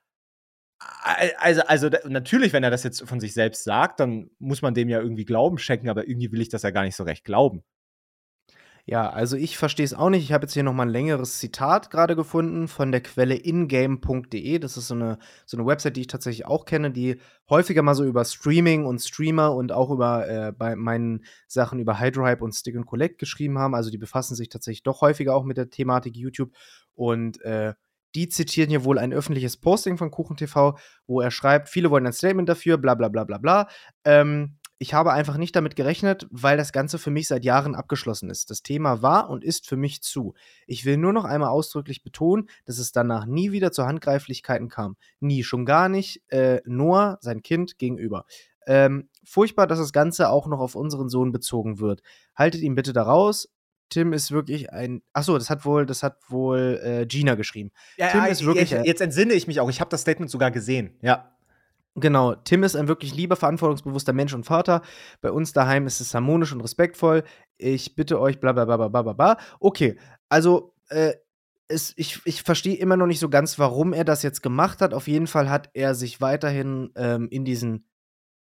[1.41, 4.89] also, also natürlich, wenn er das jetzt von sich selbst sagt, dann muss man dem
[4.89, 7.65] ja irgendwie Glauben schenken, aber irgendwie will ich das ja gar nicht so recht glauben.
[8.91, 10.23] Ja, also ich verstehe es auch nicht.
[10.25, 14.59] Ich habe jetzt hier nochmal ein längeres Zitat gerade gefunden von der Quelle ingame.de.
[14.59, 17.21] Das ist so eine, so eine Website, die ich tatsächlich auch kenne, die
[17.51, 22.01] häufiger mal so über Streaming und Streamer und auch über äh, bei meinen Sachen über
[22.01, 23.75] Hydrohype und Stick and Collect geschrieben haben.
[23.75, 26.53] Also die befassen sich tatsächlich doch häufiger auch mit der Thematik YouTube.
[26.95, 27.75] Und äh,
[28.15, 32.13] die zitieren hier wohl ein öffentliches Posting von KuchenTV, wo er schreibt, viele wollen ein
[32.13, 33.69] Statement dafür, bla bla bla bla bla.
[34.05, 38.31] Ähm, ich habe einfach nicht damit gerechnet, weil das Ganze für mich seit Jahren abgeschlossen
[38.31, 38.51] ist.
[38.51, 40.35] Das Thema war und ist für mich zu.
[40.69, 44.97] Ich will nur noch einmal ausdrücklich betonen, dass es danach nie wieder zu Handgreiflichkeiten kam.
[45.19, 48.25] Nie, schon gar nicht äh, Noah, sein Kind, gegenüber.
[48.69, 52.03] Ähm, furchtbar, dass das Ganze auch noch auf unseren Sohn bezogen wird.
[52.37, 53.49] Haltet ihn bitte da raus.
[53.89, 55.03] Tim ist wirklich ein.
[55.13, 57.71] Achso, das hat wohl, das hat wohl äh, Gina geschrieben.
[57.97, 58.71] Ja, Tim ja, ist wirklich.
[58.71, 59.71] Jetzt, jetzt entsinne ich mich auch.
[59.71, 60.97] Ich habe das Statement sogar gesehen.
[61.01, 61.35] Ja.
[61.95, 64.83] Genau, Tim ist ein wirklich lieber, verantwortungsbewusster Mensch und Vater.
[65.21, 67.25] Bei uns daheim ist es harmonisch und respektvoll.
[67.57, 69.37] Ich bitte euch, bla bla bla bla bla bla.
[69.59, 71.15] Okay, also äh,
[71.69, 74.95] es, ich, ich verstehe immer noch nicht so ganz, warum er das jetzt gemacht hat.
[74.95, 77.87] Auf jeden Fall hat er sich weiterhin ähm, in diesen,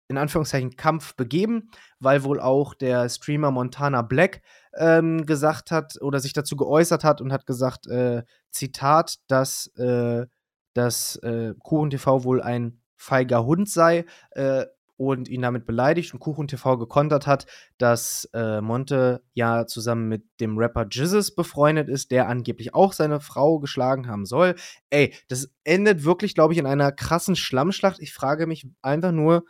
[0.07, 1.69] in Anführungszeichen, Kampf begeben,
[1.99, 4.41] weil wohl auch der Streamer Montana Black
[4.77, 10.25] ähm, gesagt hat oder sich dazu geäußert hat und hat gesagt, äh, Zitat, dass, äh,
[10.73, 14.65] dass äh, Kuchen TV wohl ein feiger Hund sei äh,
[14.97, 17.45] und ihn damit beleidigt und Kuchen TV gekontert hat,
[17.77, 23.19] dass äh, Monte ja zusammen mit dem Rapper Jizzes befreundet ist, der angeblich auch seine
[23.19, 24.55] Frau geschlagen haben soll.
[24.89, 27.99] Ey, das endet wirklich, glaube ich, in einer krassen Schlammschlacht.
[27.99, 29.43] Ich frage mich einfach nur,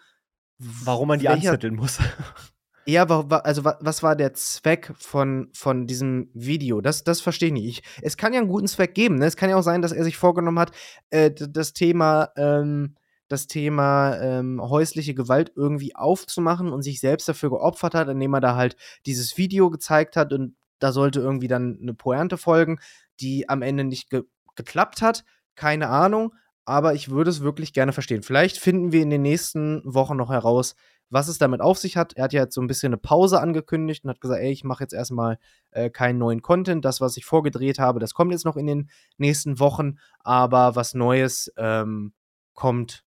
[0.57, 1.99] warum man die welcher, anzetteln muss.
[2.85, 6.81] Ja, also was war der Zweck von, von diesem Video?
[6.81, 7.79] Das, das verstehe ich nicht.
[7.79, 9.15] Ich, es kann ja einen guten Zweck geben.
[9.15, 9.25] Ne?
[9.25, 10.71] Es kann ja auch sein, dass er sich vorgenommen hat,
[11.09, 12.95] äh, das Thema ähm,
[13.33, 18.41] das Thema ähm, häusliche Gewalt irgendwie aufzumachen und sich selbst dafür geopfert hat, indem er
[18.41, 18.75] da halt
[19.05, 22.79] dieses Video gezeigt hat und da sollte irgendwie dann eine Pointe folgen,
[23.19, 24.23] die am Ende nicht ge
[24.55, 25.23] geklappt hat.
[25.55, 28.21] Keine Ahnung, aber ich würde es wirklich gerne verstehen.
[28.21, 30.75] Vielleicht finden wir in den nächsten Wochen noch heraus,
[31.09, 32.13] was es damit auf sich hat.
[32.13, 34.63] Er hat ja jetzt so ein bisschen eine Pause angekündigt und hat gesagt, ey, ich
[34.63, 35.37] mache jetzt erstmal
[35.71, 36.83] äh, keinen neuen Content.
[36.85, 40.93] Das, was ich vorgedreht habe, das kommt jetzt noch in den nächsten Wochen, aber was
[40.93, 42.13] Neues ähm,
[42.53, 43.03] kommt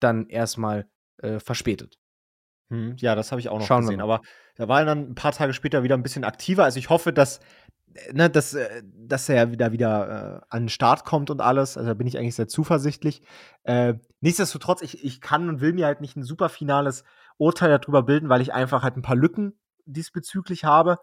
[0.00, 0.86] dann erstmal
[1.18, 1.98] äh, verspätet.
[2.70, 4.00] Hm, ja, das habe ich auch noch Schauen gesehen.
[4.00, 4.20] Aber
[4.56, 6.64] da war er dann ein paar Tage später wieder ein bisschen aktiver.
[6.64, 7.40] Also ich hoffe, dass,
[8.12, 11.76] ne, dass, äh, dass er wieder, wieder äh, an den Start kommt und alles.
[11.76, 13.22] Also da bin ich eigentlich sehr zuversichtlich.
[13.64, 17.04] Äh, nichtsdestotrotz, ich, ich kann und will mir halt nicht ein super finales
[17.38, 20.98] Urteil darüber bilden, weil ich einfach halt ein paar Lücken diesbezüglich habe.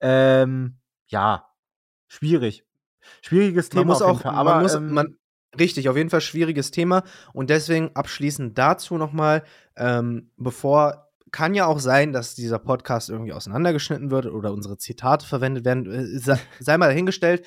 [0.00, 1.46] Ähm, ja,
[2.08, 2.64] schwierig.
[3.22, 3.82] Schwieriges Thema.
[3.82, 5.16] Man muss auch, Fall, aber man muss, ähm, man,
[5.58, 7.02] richtig, auf jeden Fall schwieriges Thema.
[7.32, 9.44] Und deswegen abschließend dazu nochmal,
[9.76, 15.26] ähm, bevor kann ja auch sein, dass dieser Podcast irgendwie auseinandergeschnitten wird oder unsere Zitate
[15.26, 15.90] verwendet werden.
[15.90, 17.46] Äh, sei, sei mal dahingestellt.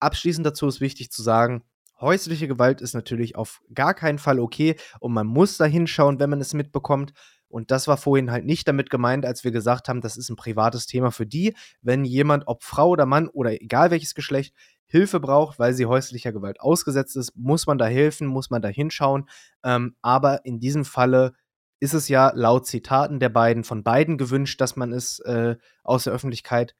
[0.00, 1.64] Abschließend dazu ist wichtig zu sagen,
[2.00, 6.30] häusliche Gewalt ist natürlich auf gar keinen Fall okay und man muss da hinschauen, wenn
[6.30, 7.12] man es mitbekommt.
[7.54, 10.34] Und das war vorhin halt nicht damit gemeint, als wir gesagt haben, das ist ein
[10.34, 11.54] privates Thema für die.
[11.82, 14.52] Wenn jemand, ob Frau oder Mann oder egal welches Geschlecht,
[14.86, 18.66] Hilfe braucht, weil sie häuslicher Gewalt ausgesetzt ist, muss man da helfen, muss man da
[18.66, 19.28] hinschauen.
[19.62, 21.34] Ähm, aber in diesem Falle
[21.78, 26.02] ist es ja laut Zitaten der beiden von beiden gewünscht, dass man es äh, aus
[26.02, 26.74] der Öffentlichkeit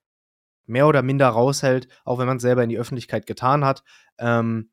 [0.66, 3.84] mehr oder minder raushält, auch wenn man es selber in die Öffentlichkeit getan hat.
[4.18, 4.70] Ähm,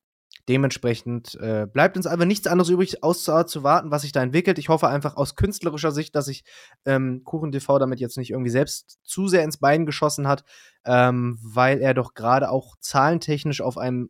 [0.51, 4.59] dementsprechend äh, bleibt uns einfach nichts anderes übrig, außer zu warten, was sich da entwickelt.
[4.59, 6.43] Ich hoffe einfach aus künstlerischer Sicht, dass sich
[6.85, 10.43] ähm, KuchenTV damit jetzt nicht irgendwie selbst zu sehr ins Bein geschossen hat,
[10.83, 14.09] ähm, weil er doch gerade auch zahlentechnisch auf einem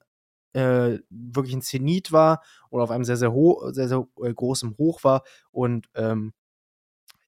[0.53, 4.75] äh, wirklich ein Zenit war oder auf einem sehr, sehr, hoch, sehr, sehr äh, großem
[4.79, 5.21] Hoch war
[5.51, 6.33] und ähm,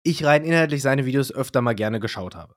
[0.02, 2.56] ich rein inhaltlich seine Videos öfter mal gerne geschaut habe.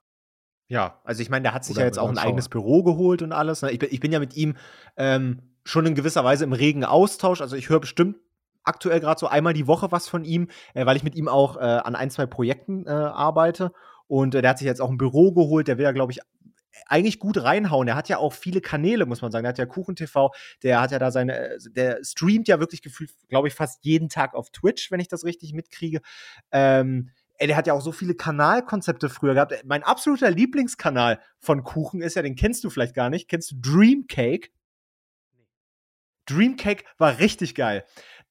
[0.69, 3.21] Ja, also ich meine, der hat sich Oder ja jetzt auch ein eigenes Büro geholt
[3.21, 3.61] und alles.
[3.61, 3.71] Ne?
[3.71, 4.57] Ich bin, ich bin ja mit ihm
[4.97, 7.41] ähm, schon in gewisser Weise im regen Austausch.
[7.41, 8.17] Also ich höre bestimmt
[8.63, 11.57] aktuell gerade so einmal die Woche was von ihm, äh, weil ich mit ihm auch
[11.57, 13.71] äh, an ein, zwei Projekten äh, arbeite.
[14.07, 15.67] Und äh, der hat sich jetzt auch ein Büro geholt.
[15.67, 16.19] Der will ja, glaube ich,
[16.85, 17.87] eigentlich gut reinhauen.
[17.87, 19.45] Er hat ja auch viele Kanäle, muss man sagen.
[19.45, 20.31] Er hat ja Kuchen TV,
[20.63, 24.09] der hat ja da seine, äh, der streamt ja wirklich gefühlt, glaube ich, fast jeden
[24.09, 26.01] Tag auf Twitch, wenn ich das richtig mitkriege.
[26.51, 29.53] Ähm, ey, der hat ja auch so viele Kanalkonzepte früher gehabt.
[29.65, 33.27] Mein absoluter Lieblingskanal von Kuchen ist ja, den kennst du vielleicht gar nicht.
[33.27, 34.51] Kennst du Dreamcake?
[36.27, 37.85] Dreamcake war richtig geil.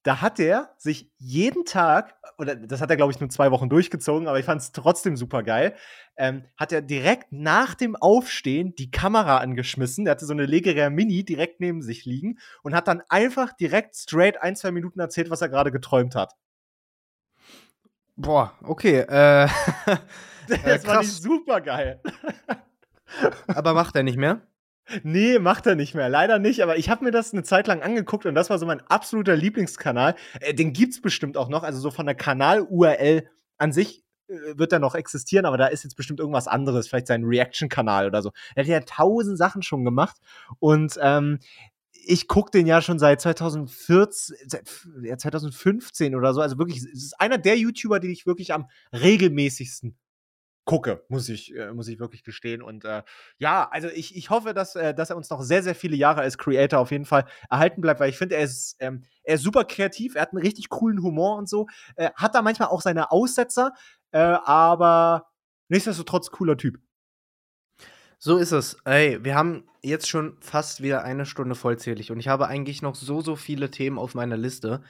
[0.06, 3.68] Da hat er sich jeden Tag, oder das hat er, glaube ich, nur zwei Wochen
[3.68, 5.74] durchgezogen, aber ich fand es trotzdem super geil,
[6.16, 10.04] ähm, hat er direkt nach dem Aufstehen die Kamera angeschmissen.
[10.04, 13.96] Der hatte so eine Legerer Mini direkt neben sich liegen und hat dann einfach direkt
[13.96, 16.34] straight ein, zwei Minuten erzählt, was er gerade geträumt hat.
[18.14, 19.00] Boah, okay.
[19.00, 19.48] Äh,
[20.48, 22.00] das äh, war nicht super geil.
[23.48, 24.40] aber macht er nicht mehr?
[25.02, 26.08] Nee, macht er nicht mehr.
[26.08, 28.66] Leider nicht, aber ich habe mir das eine Zeit lang angeguckt und das war so
[28.66, 30.14] mein absoluter Lieblingskanal.
[30.40, 33.28] Äh, den gibt's bestimmt auch noch, also so von der Kanal-URL
[33.58, 37.08] an sich äh, wird er noch existieren, aber da ist jetzt bestimmt irgendwas anderes, vielleicht
[37.08, 38.30] sein Reaction-Kanal oder so.
[38.54, 40.16] Er hat ja tausend Sachen schon gemacht
[40.60, 41.40] und ähm,
[42.08, 44.70] ich gucke den ja schon seit 2014, seit,
[45.02, 46.40] ja, 2015 oder so.
[46.40, 49.96] Also wirklich, es ist einer der YouTuber, die ich wirklich am regelmäßigsten
[50.66, 52.60] gucke, muss ich, äh, muss ich wirklich gestehen.
[52.60, 53.02] Und äh,
[53.38, 56.20] ja, also ich, ich hoffe, dass, äh, dass er uns noch sehr, sehr viele Jahre
[56.20, 59.42] als Creator auf jeden Fall erhalten bleibt, weil ich finde, er ist, ähm, er ist
[59.42, 62.82] super kreativ, er hat einen richtig coolen Humor und so, äh, hat da manchmal auch
[62.82, 63.72] seine Aussetzer,
[64.12, 65.26] aber
[65.68, 66.78] nichtsdestotrotz cooler Typ.
[68.18, 68.78] So ist es.
[68.84, 72.94] Ey, wir haben jetzt schon fast wieder eine Stunde vollzählig und ich habe eigentlich noch
[72.94, 74.82] so, so viele Themen auf meiner Liste.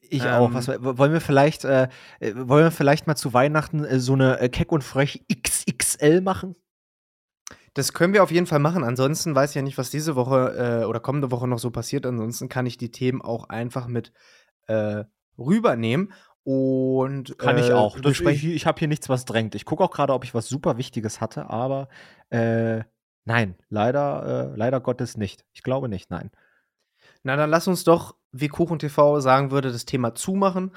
[0.00, 0.54] Ich ähm, auch.
[0.54, 1.88] Was, wollen wir vielleicht, äh,
[2.20, 6.20] äh, wollen wir vielleicht mal zu Weihnachten äh, so eine äh, Keck und Frech XXL
[6.20, 6.56] machen?
[7.74, 8.82] Das können wir auf jeden Fall machen.
[8.82, 12.06] Ansonsten weiß ich ja nicht, was diese Woche äh, oder kommende Woche noch so passiert.
[12.06, 14.12] Ansonsten kann ich die Themen auch einfach mit
[14.66, 15.04] äh,
[15.38, 16.12] rübernehmen.
[16.44, 18.00] Und kann ich auch.
[18.00, 19.54] Das, ich ich habe hier nichts, was drängt.
[19.54, 21.88] Ich gucke auch gerade, ob ich was super Wichtiges hatte, aber
[22.30, 25.44] nein, leider, leider Gottes nicht.
[25.52, 26.30] Ich glaube nicht, nein.
[27.22, 30.72] Na, dann lass uns doch, wie Kuchen TV sagen würde, das Thema zumachen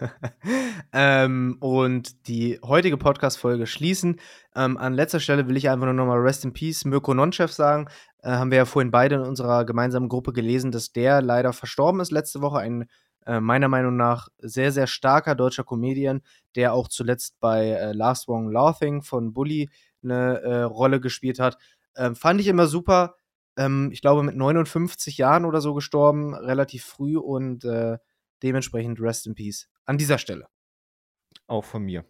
[0.92, 4.18] ähm, und die heutige Podcast-Folge schließen.
[4.54, 7.88] Ähm, an letzter Stelle will ich einfach nur nochmal Rest in Peace Mirko Nonchef sagen.
[8.22, 12.00] Äh, haben wir ja vorhin beide in unserer gemeinsamen Gruppe gelesen, dass der leider verstorben
[12.00, 12.58] ist letzte Woche.
[12.58, 12.86] Ein
[13.26, 16.22] äh, meiner Meinung nach sehr, sehr starker deutscher Comedian,
[16.54, 19.68] der auch zuletzt bei äh, Last One Laughing von Bully
[20.02, 21.58] eine äh, Rolle gespielt hat.
[21.96, 23.16] Ähm, fand ich immer super
[23.56, 27.98] ähm, ich glaube, mit 59 Jahren oder so gestorben, relativ früh und äh,
[28.42, 29.68] dementsprechend Rest in Peace.
[29.84, 30.46] An dieser Stelle.
[31.46, 32.04] Auch von mir.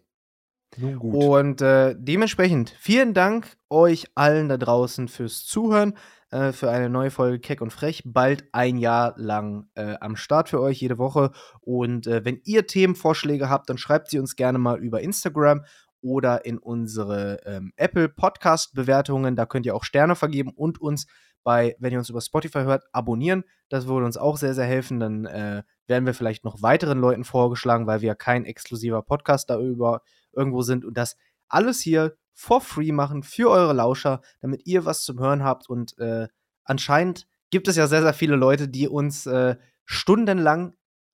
[0.75, 1.13] Nun gut.
[1.13, 5.97] Und äh, dementsprechend vielen Dank euch allen da draußen fürs Zuhören,
[6.29, 8.03] äh, für eine neue Folge Keck und Frech.
[8.05, 11.31] Bald ein Jahr lang äh, am Start für euch jede Woche.
[11.61, 15.63] Und äh, wenn ihr Themenvorschläge habt, dann schreibt sie uns gerne mal über Instagram
[16.01, 19.35] oder in unsere ähm, Apple Podcast Bewertungen.
[19.35, 21.07] Da könnt ihr auch Sterne vergeben und uns
[21.47, 23.45] bei, wenn ihr uns über Spotify hört, abonnieren.
[23.69, 24.99] Das würde uns auch sehr, sehr helfen.
[24.99, 30.01] Dann äh, werden wir vielleicht noch weiteren Leuten vorgeschlagen, weil wir kein exklusiver Podcast darüber
[30.33, 31.15] irgendwo sind und das
[31.47, 35.69] alles hier for free machen für eure Lauscher, damit ihr was zum Hören habt.
[35.69, 36.27] Und äh,
[36.65, 40.73] anscheinend gibt es ja sehr, sehr viele Leute, die uns äh, stundenlang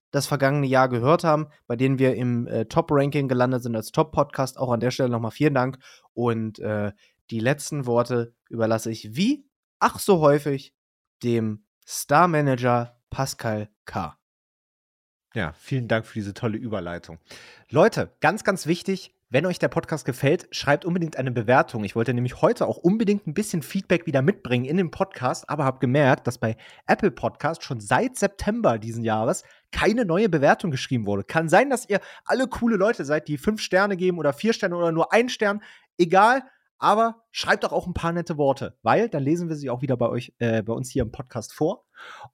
[0.10, 4.58] das vergangene Jahr gehört haben, bei denen wir im äh, Top-Ranking gelandet sind als Top-Podcast.
[4.58, 5.78] Auch an der Stelle nochmal vielen Dank.
[6.14, 6.92] Und äh,
[7.30, 9.46] die letzten Worte überlasse ich wie,
[9.84, 10.74] ach so häufig,
[11.24, 14.18] dem Star-Manager Pascal K.
[15.36, 17.20] Ja, vielen Dank für diese tolle Überleitung.
[17.70, 21.84] Leute, ganz, ganz wichtig, wenn euch der Podcast gefällt, schreibt unbedingt eine Bewertung.
[21.84, 25.66] Ich wollte nämlich heute auch unbedingt ein bisschen Feedback wieder mitbringen in den Podcast, aber
[25.66, 26.56] habe gemerkt, dass bei
[26.88, 31.26] Apple Podcast schon seit September diesen Jahres keine neue Bewertung geschrieben wurde.
[31.26, 34.78] Kann sein, dass ihr alle coole Leute seid, die fünf Sterne geben oder vier Sterne
[34.78, 35.62] oder nur ein Stern.
[35.98, 36.44] Egal,
[36.84, 39.96] aber schreibt doch auch ein paar nette Worte, weil dann lesen wir sie auch wieder
[39.96, 41.86] bei euch, äh, bei uns hier im Podcast vor.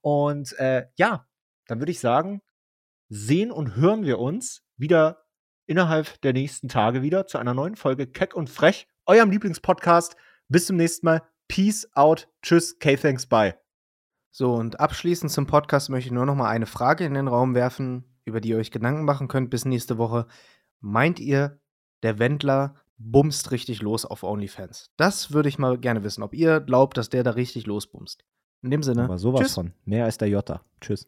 [0.02, 1.28] Und äh, ja,
[1.68, 2.42] dann würde ich sagen,
[3.10, 5.26] sehen und hören wir uns wieder
[5.68, 10.16] innerhalb der nächsten Tage wieder zu einer neuen Folge Keck und Frech, eurem Lieblingspodcast.
[10.48, 11.22] Bis zum nächsten Mal.
[11.48, 12.28] Peace out.
[12.42, 12.80] Tschüss.
[12.80, 13.28] K-Thanks.
[13.28, 13.56] Bye.
[14.32, 17.54] So, und abschließend zum Podcast möchte ich nur noch mal eine Frage in den Raum
[17.54, 20.26] werfen, über die ihr euch Gedanken machen könnt bis nächste Woche.
[20.80, 21.60] Meint ihr,
[22.02, 24.92] der Wendler bumst richtig los auf OnlyFans?
[24.98, 28.24] Das würde ich mal gerne wissen, ob ihr glaubt, dass der da richtig losbumst.
[28.62, 29.06] In dem Sinne.
[29.06, 29.54] Aber sowas tschüss.
[29.56, 29.74] von.
[29.86, 30.62] Mehr als der Jota.
[30.82, 31.08] Tschüss.